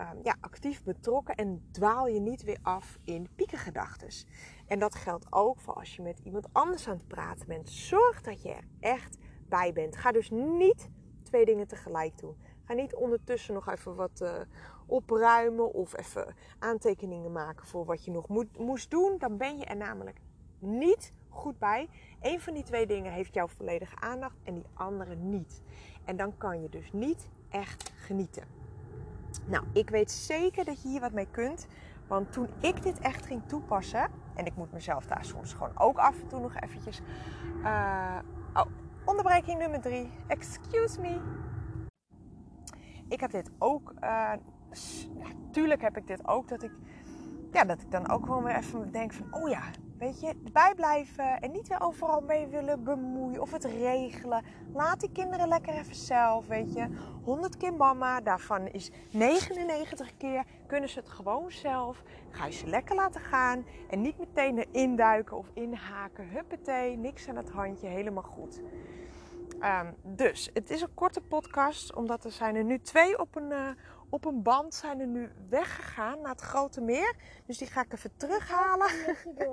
um, 0.00 0.20
ja, 0.22 0.36
actief 0.40 0.82
betrokken 0.82 1.34
en 1.34 1.68
dwaal 1.70 2.08
je 2.08 2.20
niet 2.20 2.42
weer 2.42 2.58
af 2.62 2.98
in 3.04 3.28
piekengedachten. 3.34 4.08
En 4.66 4.78
dat 4.78 4.94
geldt 4.94 5.26
ook 5.32 5.60
voor 5.60 5.74
als 5.74 5.96
je 5.96 6.02
met 6.02 6.18
iemand 6.18 6.48
anders 6.52 6.88
aan 6.88 6.96
het 6.96 7.06
praten 7.06 7.46
bent. 7.46 7.68
Zorg 7.68 8.22
dat 8.22 8.42
je 8.42 8.48
er 8.48 8.64
echt 8.80 9.18
bij 9.48 9.72
bent. 9.72 9.96
Ga 9.96 10.12
dus 10.12 10.30
niet 10.30 10.88
dingen 11.42 11.66
tegelijk 11.66 12.18
doen. 12.18 12.36
Ga 12.64 12.74
niet 12.74 12.94
ondertussen 12.94 13.54
nog 13.54 13.68
even 13.68 13.94
wat 13.94 14.20
uh, 14.22 14.30
opruimen 14.86 15.72
of 15.72 15.98
even 15.98 16.34
aantekeningen 16.58 17.32
maken 17.32 17.66
voor 17.66 17.84
wat 17.84 18.04
je 18.04 18.10
nog 18.10 18.28
moet, 18.28 18.58
moest 18.58 18.90
doen. 18.90 19.18
Dan 19.18 19.36
ben 19.36 19.58
je 19.58 19.64
er 19.64 19.76
namelijk 19.76 20.20
niet 20.58 21.12
goed 21.28 21.58
bij. 21.58 21.88
Eén 22.20 22.40
van 22.40 22.54
die 22.54 22.62
twee 22.62 22.86
dingen 22.86 23.12
heeft 23.12 23.34
jouw 23.34 23.48
volledige 23.48 23.96
aandacht 23.96 24.36
en 24.42 24.54
die 24.54 24.66
andere 24.74 25.14
niet. 25.14 25.62
En 26.04 26.16
dan 26.16 26.36
kan 26.36 26.62
je 26.62 26.68
dus 26.68 26.92
niet 26.92 27.28
echt 27.48 27.92
genieten. 27.96 28.44
Nou, 29.46 29.64
ik 29.72 29.90
weet 29.90 30.10
zeker 30.10 30.64
dat 30.64 30.82
je 30.82 30.88
hier 30.88 31.00
wat 31.00 31.12
mee 31.12 31.28
kunt. 31.30 31.66
Want 32.06 32.32
toen 32.32 32.48
ik 32.60 32.82
dit 32.82 32.98
echt 32.98 33.26
ging 33.26 33.42
toepassen, 33.46 34.10
en 34.34 34.46
ik 34.46 34.56
moet 34.56 34.72
mezelf 34.72 35.06
daar 35.06 35.24
soms 35.24 35.52
gewoon 35.52 35.78
ook 35.78 35.98
af 35.98 36.20
en 36.20 36.26
toe 36.26 36.40
nog 36.40 36.54
eventjes. 36.54 37.00
Uh, 37.62 38.18
oh, 38.54 38.66
onderbreking 39.16 39.58
nummer 39.58 39.80
drie. 39.80 40.10
Excuse 40.26 41.00
me. 41.00 41.20
Ik 43.08 43.20
heb 43.20 43.30
dit 43.30 43.50
ook. 43.58 43.92
Uh, 44.00 44.32
tuurlijk 45.50 45.80
heb 45.80 45.96
ik 45.96 46.06
dit 46.06 46.28
ook 46.28 46.48
dat 46.48 46.62
ik. 46.62 46.70
Ja, 47.52 47.64
dat 47.64 47.80
ik 47.80 47.90
dan 47.90 48.10
ook 48.10 48.26
gewoon 48.26 48.44
weer 48.44 48.56
even 48.56 48.92
denk 48.92 49.12
van, 49.12 49.26
oh 49.30 49.48
ja, 49.48 49.62
Weet 49.98 50.20
je, 50.20 50.34
bijblijven 50.52 51.40
en 51.40 51.50
niet 51.50 51.68
weer 51.68 51.80
overal 51.80 52.20
mee 52.20 52.46
willen 52.46 52.84
bemoeien 52.84 53.40
of 53.40 53.52
het 53.52 53.64
regelen. 53.64 54.44
Laat 54.72 55.00
die 55.00 55.12
kinderen 55.12 55.48
lekker 55.48 55.74
even 55.74 55.94
zelf, 55.94 56.46
weet 56.46 56.74
je. 56.74 56.86
100 57.24 57.56
keer 57.56 57.74
mama, 57.74 58.20
daarvan 58.20 58.66
is 58.66 58.90
99 59.10 60.16
keer 60.16 60.44
kunnen 60.66 60.88
ze 60.88 60.98
het 60.98 61.08
gewoon 61.08 61.50
zelf. 61.50 62.02
Ga 62.30 62.46
je 62.46 62.52
ze 62.52 62.66
lekker 62.66 62.94
laten 62.94 63.20
gaan 63.20 63.66
en 63.90 64.00
niet 64.00 64.18
meteen 64.18 64.58
erin 64.58 64.96
duiken 64.96 65.36
of 65.36 65.50
inhaken. 65.52 66.28
Huppatee, 66.28 66.96
niks 66.96 67.28
aan 67.28 67.36
het 67.36 67.50
handje, 67.50 67.86
helemaal 67.86 68.22
goed. 68.22 68.60
Um, 69.64 69.94
dus, 70.02 70.50
het 70.52 70.70
is 70.70 70.80
een 70.80 70.94
korte 70.94 71.20
podcast, 71.20 71.94
omdat 71.94 72.24
er 72.24 72.30
zijn 72.32 72.56
er 72.56 72.64
nu 72.64 72.80
twee 72.80 73.18
op 73.18 73.36
een, 73.36 73.50
uh, 73.50 73.68
op 74.08 74.24
een 74.24 74.42
band 74.42 74.74
zijn 74.74 75.00
er 75.00 75.06
nu 75.06 75.30
weggegaan 75.48 76.20
naar 76.20 76.30
het 76.30 76.40
grote 76.40 76.80
meer. 76.80 77.14
Dus 77.46 77.58
die 77.58 77.68
ga 77.68 77.80
ik 77.80 77.92
even 77.92 78.16
terughalen. 78.16 78.90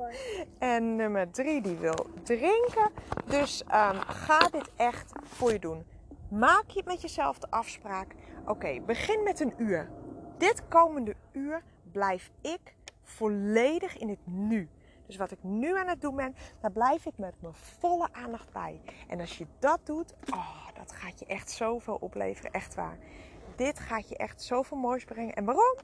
en 0.59 0.95
nummer 0.95 1.31
drie, 1.31 1.61
die 1.61 1.75
wil 1.75 2.07
drinken. 2.23 2.89
Dus 3.25 3.61
um, 3.61 4.01
ga 4.01 4.39
dit 4.39 4.71
echt 4.75 5.11
voor 5.23 5.51
je 5.51 5.59
doen. 5.59 5.83
Maak 6.29 6.67
je 6.67 6.81
met 6.85 7.01
jezelf 7.01 7.39
de 7.39 7.49
afspraak. 7.49 8.15
Oké, 8.45 8.81
begin 8.85 9.23
met 9.23 9.39
een 9.39 9.53
uur. 9.57 9.89
Dit 10.37 10.67
komende 10.67 11.15
uur 11.31 11.63
blijf 11.91 12.31
ik 12.41 12.75
volledig 13.03 13.97
in 13.97 14.09
het 14.09 14.25
nu. 14.25 14.69
Dus 15.11 15.19
wat 15.19 15.31
ik 15.31 15.43
nu 15.43 15.77
aan 15.77 15.87
het 15.87 16.01
doen 16.01 16.15
ben, 16.15 16.35
daar 16.61 16.71
blijf 16.71 17.05
ik 17.05 17.17
met 17.17 17.41
mijn 17.41 17.53
volle 17.53 18.07
aandacht 18.11 18.51
bij. 18.51 18.81
En 19.07 19.19
als 19.19 19.37
je 19.37 19.47
dat 19.59 19.85
doet, 19.85 20.13
oh, 20.33 20.67
dat 20.73 20.91
gaat 20.91 21.19
je 21.19 21.25
echt 21.25 21.51
zoveel 21.51 21.95
opleveren. 21.95 22.51
Echt 22.51 22.75
waar. 22.75 22.97
Dit 23.55 23.79
gaat 23.79 24.09
je 24.09 24.17
echt 24.17 24.41
zoveel 24.41 24.77
moois 24.77 25.05
brengen. 25.05 25.33
En 25.33 25.45
waarom? 25.45 25.77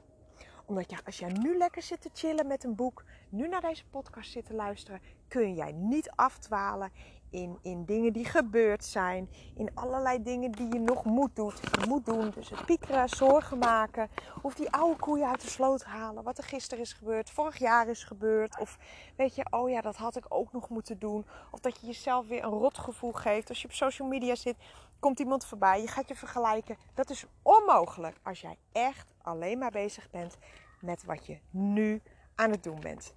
Omdat 0.66 0.90
ja, 0.90 0.98
als 1.04 1.18
jij 1.18 1.32
nu 1.32 1.56
lekker 1.56 1.82
zit 1.82 2.00
te 2.00 2.10
chillen 2.12 2.46
met 2.46 2.64
een 2.64 2.74
boek, 2.74 3.04
nu 3.28 3.48
naar 3.48 3.60
deze 3.60 3.86
podcast 3.86 4.30
zit 4.30 4.44
te 4.44 4.54
luisteren, 4.54 5.00
kun 5.28 5.54
jij 5.54 5.72
niet 5.72 6.10
afdwalen 6.10 6.92
in, 7.30 7.58
in 7.62 7.84
dingen 7.84 8.12
die 8.12 8.24
gebeurd 8.24 8.84
zijn, 8.84 9.28
in 9.54 9.70
allerlei 9.74 10.22
dingen 10.22 10.52
die 10.52 10.72
je 10.72 10.80
nog 10.80 11.04
moet 11.04 11.36
doen. 11.36 11.52
Moet 11.88 12.06
doen. 12.06 12.30
Dus 12.30 12.50
het 12.50 12.64
piekeren, 12.64 13.08
zorgen 13.08 13.58
maken, 13.58 14.08
of 14.42 14.54
die 14.54 14.70
oude 14.70 14.96
koeien 15.00 15.28
uit 15.28 15.40
de 15.40 15.48
sloot 15.48 15.84
halen, 15.84 16.24
wat 16.24 16.38
er 16.38 16.44
gisteren 16.44 16.84
is 16.84 16.92
gebeurd, 16.92 17.30
vorig 17.30 17.58
jaar 17.58 17.88
is 17.88 18.04
gebeurd, 18.04 18.58
of 18.58 18.78
weet 19.16 19.34
je, 19.34 19.46
oh 19.50 19.70
ja, 19.70 19.80
dat 19.80 19.96
had 19.96 20.16
ik 20.16 20.24
ook 20.28 20.52
nog 20.52 20.68
moeten 20.68 20.98
doen, 20.98 21.26
of 21.50 21.60
dat 21.60 21.80
je 21.80 21.86
jezelf 21.86 22.28
weer 22.28 22.44
een 22.44 22.50
rotgevoel 22.50 23.12
geeft 23.12 23.48
als 23.48 23.62
je 23.62 23.68
op 23.68 23.74
social 23.74 24.08
media 24.08 24.34
zit. 24.34 24.56
Komt 24.98 25.18
iemand 25.18 25.44
voorbij, 25.44 25.80
je 25.80 25.88
gaat 25.88 26.08
je 26.08 26.14
vergelijken. 26.14 26.76
Dat 26.94 27.10
is 27.10 27.24
onmogelijk 27.42 28.16
als 28.22 28.40
jij 28.40 28.56
echt 28.72 29.06
alleen 29.22 29.58
maar 29.58 29.70
bezig 29.70 30.10
bent 30.10 30.36
met 30.80 31.04
wat 31.04 31.26
je 31.26 31.38
nu 31.50 32.02
aan 32.34 32.50
het 32.50 32.62
doen 32.62 32.80
bent. 32.80 33.14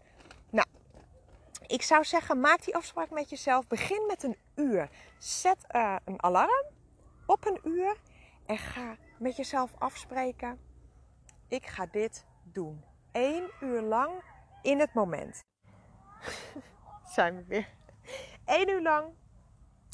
Ik 1.71 1.81
zou 1.81 2.03
zeggen, 2.03 2.39
maak 2.39 2.63
die 2.63 2.75
afspraak 2.75 3.09
met 3.09 3.29
jezelf. 3.29 3.67
Begin 3.67 4.05
met 4.07 4.23
een 4.23 4.37
uur. 4.55 4.89
Zet 5.17 5.65
uh, 5.75 5.95
een 6.05 6.23
alarm 6.23 6.65
op 7.25 7.45
een 7.45 7.59
uur 7.63 7.97
en 8.45 8.57
ga 8.57 8.95
met 9.19 9.35
jezelf 9.35 9.71
afspreken. 9.77 10.59
Ik 11.47 11.65
ga 11.65 11.85
dit 11.85 12.25
doen. 12.43 12.83
Eén 13.11 13.51
uur 13.61 13.81
lang 13.81 14.11
in 14.61 14.79
het 14.79 14.93
moment. 14.93 15.43
Zijn 17.15 17.35
we 17.35 17.43
weer. 17.45 17.69
Eén 18.45 18.69
uur 18.69 18.81
lang. 18.81 19.13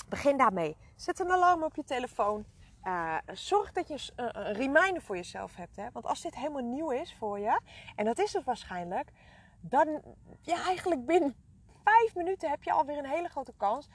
Begin 0.08 0.38
daarmee. 0.38 0.78
Zet 0.96 1.20
een 1.20 1.32
alarm 1.32 1.64
op 1.64 1.76
je 1.76 1.84
telefoon. 1.84 2.46
Uh, 2.84 3.18
zorg 3.34 3.72
dat 3.72 3.88
je 3.88 4.12
een 4.16 4.54
reminder 4.54 5.02
voor 5.02 5.16
jezelf 5.16 5.56
hebt. 5.56 5.76
Hè? 5.76 5.92
Want 5.92 6.06
als 6.06 6.22
dit 6.22 6.36
helemaal 6.36 6.64
nieuw 6.64 6.92
is 6.92 7.16
voor 7.20 7.40
je, 7.40 7.62
en 7.96 8.06
dat 8.06 8.20
is 8.20 8.34
het 8.34 8.44
waarschijnlijk, 8.44 9.12
dan 9.62 10.02
ja, 10.42 10.66
eigenlijk 10.66 11.06
binnen 11.06 11.36
vijf 11.88 12.16
minuten 12.16 12.50
heb 12.50 12.64
je 12.64 12.72
alweer 12.72 12.98
een 12.98 13.06
hele 13.06 13.30
grote 13.30 13.54
kans 13.58 13.90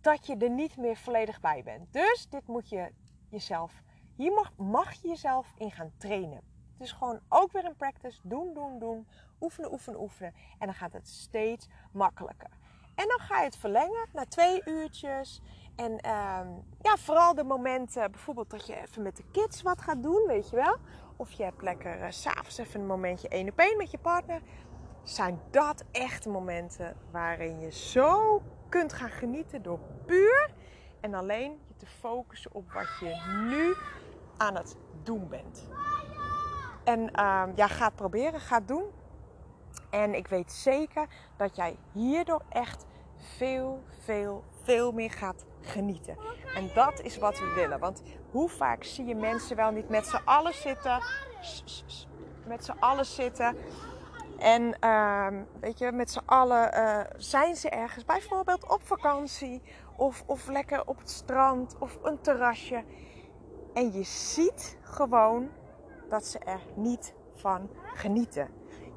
dat 0.00 0.26
je 0.26 0.36
er 0.36 0.50
niet 0.50 0.76
meer 0.76 0.96
volledig 0.96 1.40
bij 1.40 1.62
bent. 1.62 1.92
Dus 1.92 2.26
dit 2.30 2.46
moet 2.46 2.68
je 2.68 2.92
jezelf, 3.28 3.82
hier 4.16 4.32
mag, 4.32 4.52
mag 4.56 4.92
je 4.92 5.08
jezelf 5.08 5.52
in 5.56 5.70
gaan 5.70 5.92
trainen. 5.96 6.40
Dus 6.78 6.92
gewoon 6.92 7.20
ook 7.28 7.52
weer 7.52 7.64
een 7.64 7.76
practice, 7.76 8.20
doen, 8.22 8.54
doen, 8.54 8.78
doen, 8.78 9.06
oefenen, 9.40 9.72
oefenen, 9.72 10.00
oefenen. 10.00 10.34
En 10.58 10.66
dan 10.66 10.74
gaat 10.74 10.92
het 10.92 11.08
steeds 11.08 11.68
makkelijker. 11.92 12.50
En 12.94 13.08
dan 13.08 13.18
ga 13.18 13.38
je 13.38 13.44
het 13.44 13.56
verlengen 13.56 14.08
naar 14.12 14.28
twee 14.28 14.62
uurtjes. 14.64 15.40
En 15.76 16.00
ehm, 16.00 16.48
ja, 16.82 16.96
vooral 16.96 17.34
de 17.34 17.44
momenten, 17.44 18.10
bijvoorbeeld 18.10 18.50
dat 18.50 18.66
je 18.66 18.76
even 18.76 19.02
met 19.02 19.16
de 19.16 19.24
kids 19.32 19.62
wat 19.62 19.80
gaat 19.80 20.02
doen, 20.02 20.26
weet 20.26 20.50
je 20.50 20.56
wel. 20.56 20.76
Of 21.16 21.32
je 21.32 21.42
hebt 21.42 21.62
lekker 21.62 21.98
uh, 21.98 22.06
s'avonds 22.08 22.58
even 22.58 22.80
een 22.80 22.86
momentje 22.86 23.28
één 23.28 23.48
op 23.48 23.58
één 23.58 23.76
met 23.76 23.90
je 23.90 23.98
partner 23.98 24.42
zijn 25.02 25.40
dat 25.50 25.84
echte 25.90 26.28
momenten 26.28 26.96
waarin 27.10 27.60
je 27.60 27.70
zo 27.70 28.42
kunt 28.68 28.92
gaan 28.92 29.10
genieten 29.10 29.62
door 29.62 29.78
puur 30.06 30.50
en 31.00 31.14
alleen 31.14 31.60
je 31.68 31.74
te 31.76 31.86
focussen 31.86 32.54
op 32.54 32.72
wat 32.72 32.88
je 33.00 33.22
nu 33.48 33.74
aan 34.36 34.56
het 34.56 34.76
doen 35.02 35.28
bent. 35.28 35.68
En 36.84 37.00
uh, 37.00 37.42
ja, 37.54 37.66
ga 37.66 37.90
proberen, 37.90 38.40
ga 38.40 38.60
doen. 38.60 38.84
En 39.90 40.14
ik 40.14 40.26
weet 40.26 40.52
zeker 40.52 41.06
dat 41.36 41.56
jij 41.56 41.76
hierdoor 41.92 42.42
echt 42.48 42.86
veel, 43.16 43.82
veel, 44.04 44.44
veel 44.62 44.92
meer 44.92 45.10
gaat 45.10 45.44
genieten. 45.60 46.16
En 46.54 46.70
dat 46.74 47.00
is 47.00 47.18
wat 47.18 47.38
we 47.38 47.52
willen. 47.54 47.78
Want 47.78 48.02
hoe 48.30 48.48
vaak 48.48 48.84
zie 48.84 49.04
je 49.04 49.14
mensen 49.14 49.56
wel 49.56 49.70
niet 49.70 49.88
met 49.88 50.06
z'n 50.06 50.20
allen 50.24 50.54
zitten, 50.54 51.02
met 52.46 52.64
z'n 52.64 52.76
allen 52.78 53.06
zitten 53.06 53.56
en 54.42 54.76
uh, 54.84 55.26
weet 55.60 55.78
je, 55.78 55.92
met 55.92 56.10
z'n 56.10 56.22
allen 56.26 56.74
uh, 56.74 57.00
zijn 57.16 57.56
ze 57.56 57.68
ergens, 57.68 58.04
bijvoorbeeld 58.04 58.70
op 58.70 58.82
vakantie 58.82 59.62
of, 59.96 60.24
of 60.26 60.48
lekker 60.48 60.86
op 60.86 60.98
het 60.98 61.10
strand 61.10 61.76
of 61.78 61.98
een 62.02 62.20
terrasje. 62.20 62.84
En 63.74 63.92
je 63.92 64.02
ziet 64.02 64.76
gewoon 64.80 65.48
dat 66.08 66.26
ze 66.26 66.38
er 66.38 66.60
niet 66.74 67.14
van 67.34 67.70
genieten. 67.94 68.48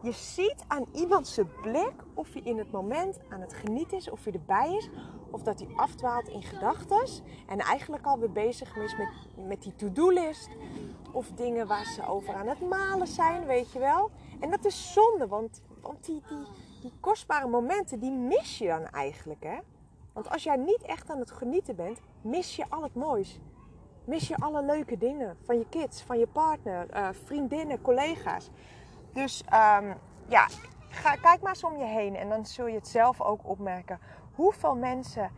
Je 0.01 0.11
ziet 0.11 0.63
aan 0.67 0.85
iemand 0.93 1.27
zijn 1.27 1.49
blik 1.61 1.93
of 2.13 2.33
hij 2.33 2.41
in 2.41 2.57
het 2.57 2.71
moment 2.71 3.19
aan 3.29 3.41
het 3.41 3.53
genieten 3.53 3.97
is, 3.97 4.09
of 4.09 4.23
hij 4.23 4.33
erbij 4.33 4.75
is, 4.75 4.89
of 5.31 5.41
dat 5.41 5.59
hij 5.59 5.67
afdwaalt 5.75 6.27
in 6.27 6.43
gedachten 6.43 7.23
en 7.47 7.59
eigenlijk 7.59 8.05
alweer 8.05 8.31
bezig 8.31 8.75
is 8.77 8.97
met, 8.97 9.09
met 9.47 9.61
die 9.61 9.75
to-do-list 9.75 10.49
of 11.11 11.31
dingen 11.31 11.67
waar 11.67 11.85
ze 11.85 12.07
over 12.07 12.33
aan 12.33 12.47
het 12.47 12.69
malen 12.69 13.07
zijn, 13.07 13.45
weet 13.45 13.71
je 13.71 13.79
wel. 13.79 14.11
En 14.45 14.51
dat 14.51 14.65
is 14.65 14.93
zonde, 14.93 15.27
want, 15.27 15.61
want 15.81 16.05
die, 16.05 16.21
die, 16.27 16.45
die 16.81 16.93
kostbare 16.99 17.47
momenten, 17.47 17.99
die 17.99 18.11
mis 18.11 18.57
je 18.57 18.67
dan 18.67 18.87
eigenlijk, 18.87 19.43
hè. 19.43 19.57
Want 20.13 20.29
als 20.29 20.43
jij 20.43 20.55
niet 20.55 20.81
echt 20.81 21.09
aan 21.09 21.19
het 21.19 21.31
genieten 21.31 21.75
bent, 21.75 21.99
mis 22.21 22.55
je 22.55 22.65
al 22.69 22.83
het 22.83 22.95
moois. 22.95 23.39
Mis 24.03 24.27
je 24.27 24.35
alle 24.35 24.63
leuke 24.63 24.97
dingen 24.97 25.37
van 25.43 25.57
je 25.57 25.69
kids, 25.69 26.01
van 26.01 26.19
je 26.19 26.27
partner, 26.27 26.95
uh, 26.95 27.09
vriendinnen, 27.11 27.81
collega's. 27.81 28.49
Dus 29.13 29.41
um, 29.41 29.93
ja, 30.27 30.47
ga, 30.89 31.15
kijk 31.15 31.41
maar 31.41 31.53
eens 31.53 31.63
om 31.63 31.77
je 31.77 31.85
heen 31.85 32.15
en 32.15 32.29
dan 32.29 32.45
zul 32.45 32.67
je 32.67 32.75
het 32.75 32.87
zelf 32.87 33.21
ook 33.21 33.47
opmerken. 33.47 33.99
Hoeveel 34.35 34.75
mensen 34.75 35.31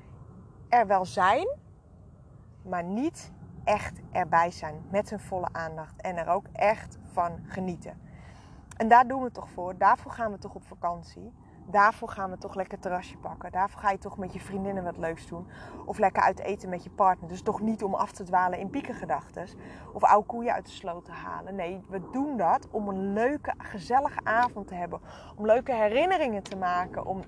er 0.69 0.87
wel 0.87 1.05
zijn, 1.05 1.47
maar 2.61 2.83
niet 2.83 3.31
echt 3.63 3.99
erbij 4.11 4.51
zijn 4.51 4.85
met 4.91 5.09
hun 5.09 5.19
volle 5.19 5.49
aandacht 5.51 6.01
en 6.01 6.17
er 6.17 6.27
ook 6.27 6.45
echt 6.53 6.97
van 7.13 7.39
genieten. 7.45 8.06
En 8.77 8.87
daar 8.87 9.07
doen 9.07 9.23
we 9.23 9.31
toch 9.31 9.49
voor. 9.49 9.77
Daarvoor 9.77 10.11
gaan 10.11 10.31
we 10.31 10.37
toch 10.37 10.55
op 10.55 10.63
vakantie. 10.63 11.33
Daarvoor 11.69 12.09
gaan 12.09 12.29
we 12.29 12.37
toch 12.37 12.55
lekker 12.55 12.79
terrasje 12.79 13.17
pakken. 13.17 13.51
Daarvoor 13.51 13.81
ga 13.81 13.91
je 13.91 13.97
toch 13.97 14.17
met 14.17 14.33
je 14.33 14.39
vriendinnen 14.39 14.83
wat 14.83 14.97
leuks 14.97 15.27
doen. 15.27 15.47
Of 15.85 15.97
lekker 15.97 16.23
uit 16.23 16.39
eten 16.39 16.69
met 16.69 16.83
je 16.83 16.89
partner. 16.89 17.29
Dus 17.29 17.41
toch 17.41 17.61
niet 17.61 17.83
om 17.83 17.93
af 17.93 18.11
te 18.11 18.23
dwalen 18.23 18.59
in 18.59 18.69
piekengedachten. 18.69 19.47
Of 19.93 20.03
oude 20.03 20.25
koeien 20.25 20.53
uit 20.53 20.65
de 20.65 20.71
sloot 20.71 21.05
te 21.05 21.11
halen. 21.11 21.55
Nee, 21.55 21.83
we 21.89 22.09
doen 22.11 22.37
dat 22.37 22.67
om 22.71 22.87
een 22.87 23.13
leuke, 23.13 23.53
gezellige 23.57 24.19
avond 24.23 24.67
te 24.67 24.75
hebben. 24.75 24.99
Om 25.35 25.45
leuke 25.45 25.73
herinneringen 25.73 26.43
te 26.43 26.55
maken. 26.55 27.05
Om 27.05 27.21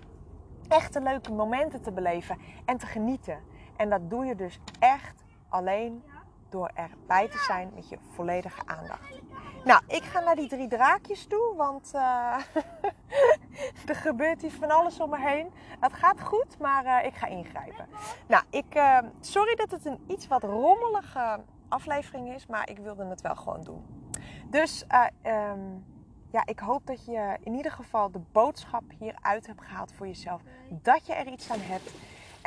echte 0.68 1.02
leuke 1.02 1.34
momenten 1.34 1.82
te 1.82 1.92
beleven 1.92 2.38
en 2.66 2.78
te 2.78 2.86
genieten. 2.86 3.40
En 3.76 3.90
dat 3.90 4.10
doe 4.10 4.26
je 4.26 4.36
dus 4.36 4.60
echt 4.80 5.24
alleen 5.50 6.04
door 6.50 6.72
erbij 6.74 7.28
te 7.28 7.38
zijn 7.38 7.72
met 7.76 7.90
je 7.90 7.98
volledige 8.14 8.62
aandacht. 8.66 9.22
Nou, 9.64 9.82
ik 9.88 10.04
ga 10.04 10.20
naar 10.20 10.36
die 10.36 10.48
drie 10.48 10.68
draakjes 10.68 11.26
toe, 11.26 11.54
want 11.56 11.92
uh, 11.96 12.02
er 13.90 13.96
gebeurt 13.96 14.42
hier 14.42 14.52
van 14.52 14.70
alles 14.70 15.00
om 15.00 15.10
me 15.10 15.20
heen. 15.20 15.52
Het 15.80 15.94
gaat 15.94 16.22
goed, 16.22 16.60
maar 16.60 16.86
uh, 16.86 17.06
ik 17.06 17.14
ga 17.14 17.28
ingrijpen. 17.28 17.88
Nou, 18.28 18.44
ik, 18.50 18.76
uh, 18.76 18.98
sorry 19.20 19.56
dat 19.56 19.72
het 19.72 19.86
een 19.86 20.04
iets 20.08 20.28
wat 20.28 20.44
rommelige 20.44 21.40
aflevering 21.68 22.34
is, 22.34 22.48
maar 22.48 22.70
ik 22.70 22.78
wilde 22.78 23.06
het 23.06 23.22
wel 23.22 23.36
gewoon 23.36 23.64
doen. 23.64 24.10
Dus 24.50 24.86
um, 25.24 25.86
ja, 26.32 26.46
ik 26.46 26.60
hoop 26.60 26.86
dat 26.86 27.06
je 27.06 27.38
in 27.44 27.54
ieder 27.54 27.72
geval 27.72 28.12
de 28.12 28.22
boodschap 28.32 28.84
hieruit 29.00 29.48
hebt 29.48 29.62
gehaald 29.62 29.94
voor 29.94 30.08
jezelf. 30.08 30.42
Dat 30.70 31.06
je 31.06 31.14
er 31.14 31.28
iets 31.28 31.52
aan 31.52 31.60
hebt. 31.62 31.92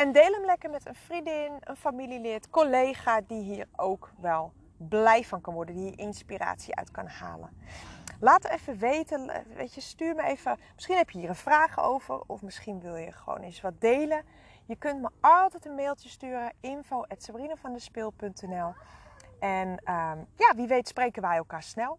En 0.02 0.12
deel 0.12 0.32
hem 0.32 0.44
lekker 0.44 0.70
met 0.70 0.86
een 0.86 0.94
vriendin, 0.94 1.52
een 1.60 1.76
familielid, 1.76 2.50
collega 2.50 3.20
die 3.20 3.42
hier 3.42 3.68
ook 3.76 4.10
wel 4.20 4.52
blij 4.76 5.24
van 5.24 5.40
kan 5.40 5.54
worden, 5.54 5.74
die 5.74 5.84
hier 5.84 5.98
inspiratie 5.98 6.74
uit 6.74 6.90
kan 6.90 7.06
halen. 7.06 7.50
Laat 8.20 8.44
even 8.44 8.78
weten, 8.78 9.44
weet 9.56 9.74
je, 9.74 9.80
stuur 9.80 10.14
me 10.14 10.22
even. 10.22 10.58
Misschien 10.74 10.96
heb 10.96 11.10
je 11.10 11.18
hier 11.18 11.28
een 11.28 11.34
vraag 11.34 11.80
over, 11.80 12.20
of 12.26 12.42
misschien 12.42 12.80
wil 12.80 12.96
je 12.96 13.12
gewoon 13.12 13.40
eens 13.40 13.60
wat 13.60 13.80
delen. 13.80 14.24
Je 14.66 14.76
kunt 14.76 15.00
me 15.00 15.08
altijd 15.20 15.66
een 15.66 15.74
mailtje 15.74 16.08
sturen: 16.08 16.52
info@sabrinevandespeel.nl. 16.60 18.74
En 19.40 19.68
um, 19.68 20.26
ja, 20.36 20.54
wie 20.56 20.66
weet 20.66 20.88
spreken 20.88 21.22
wij 21.22 21.36
elkaar 21.36 21.62
snel. 21.62 21.98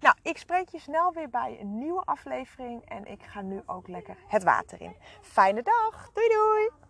Nou, 0.00 0.14
ik 0.22 0.38
spreek 0.38 0.68
je 0.68 0.78
snel 0.78 1.12
weer 1.12 1.30
bij 1.30 1.56
een 1.60 1.78
nieuwe 1.78 2.02
aflevering 2.04 2.84
en 2.84 3.04
ik 3.04 3.22
ga 3.22 3.40
nu 3.40 3.62
ook 3.66 3.88
lekker 3.88 4.16
het 4.26 4.42
water 4.42 4.80
in. 4.80 4.96
Fijne 5.20 5.62
dag, 5.62 6.10
doei 6.12 6.28
doei! 6.28 6.87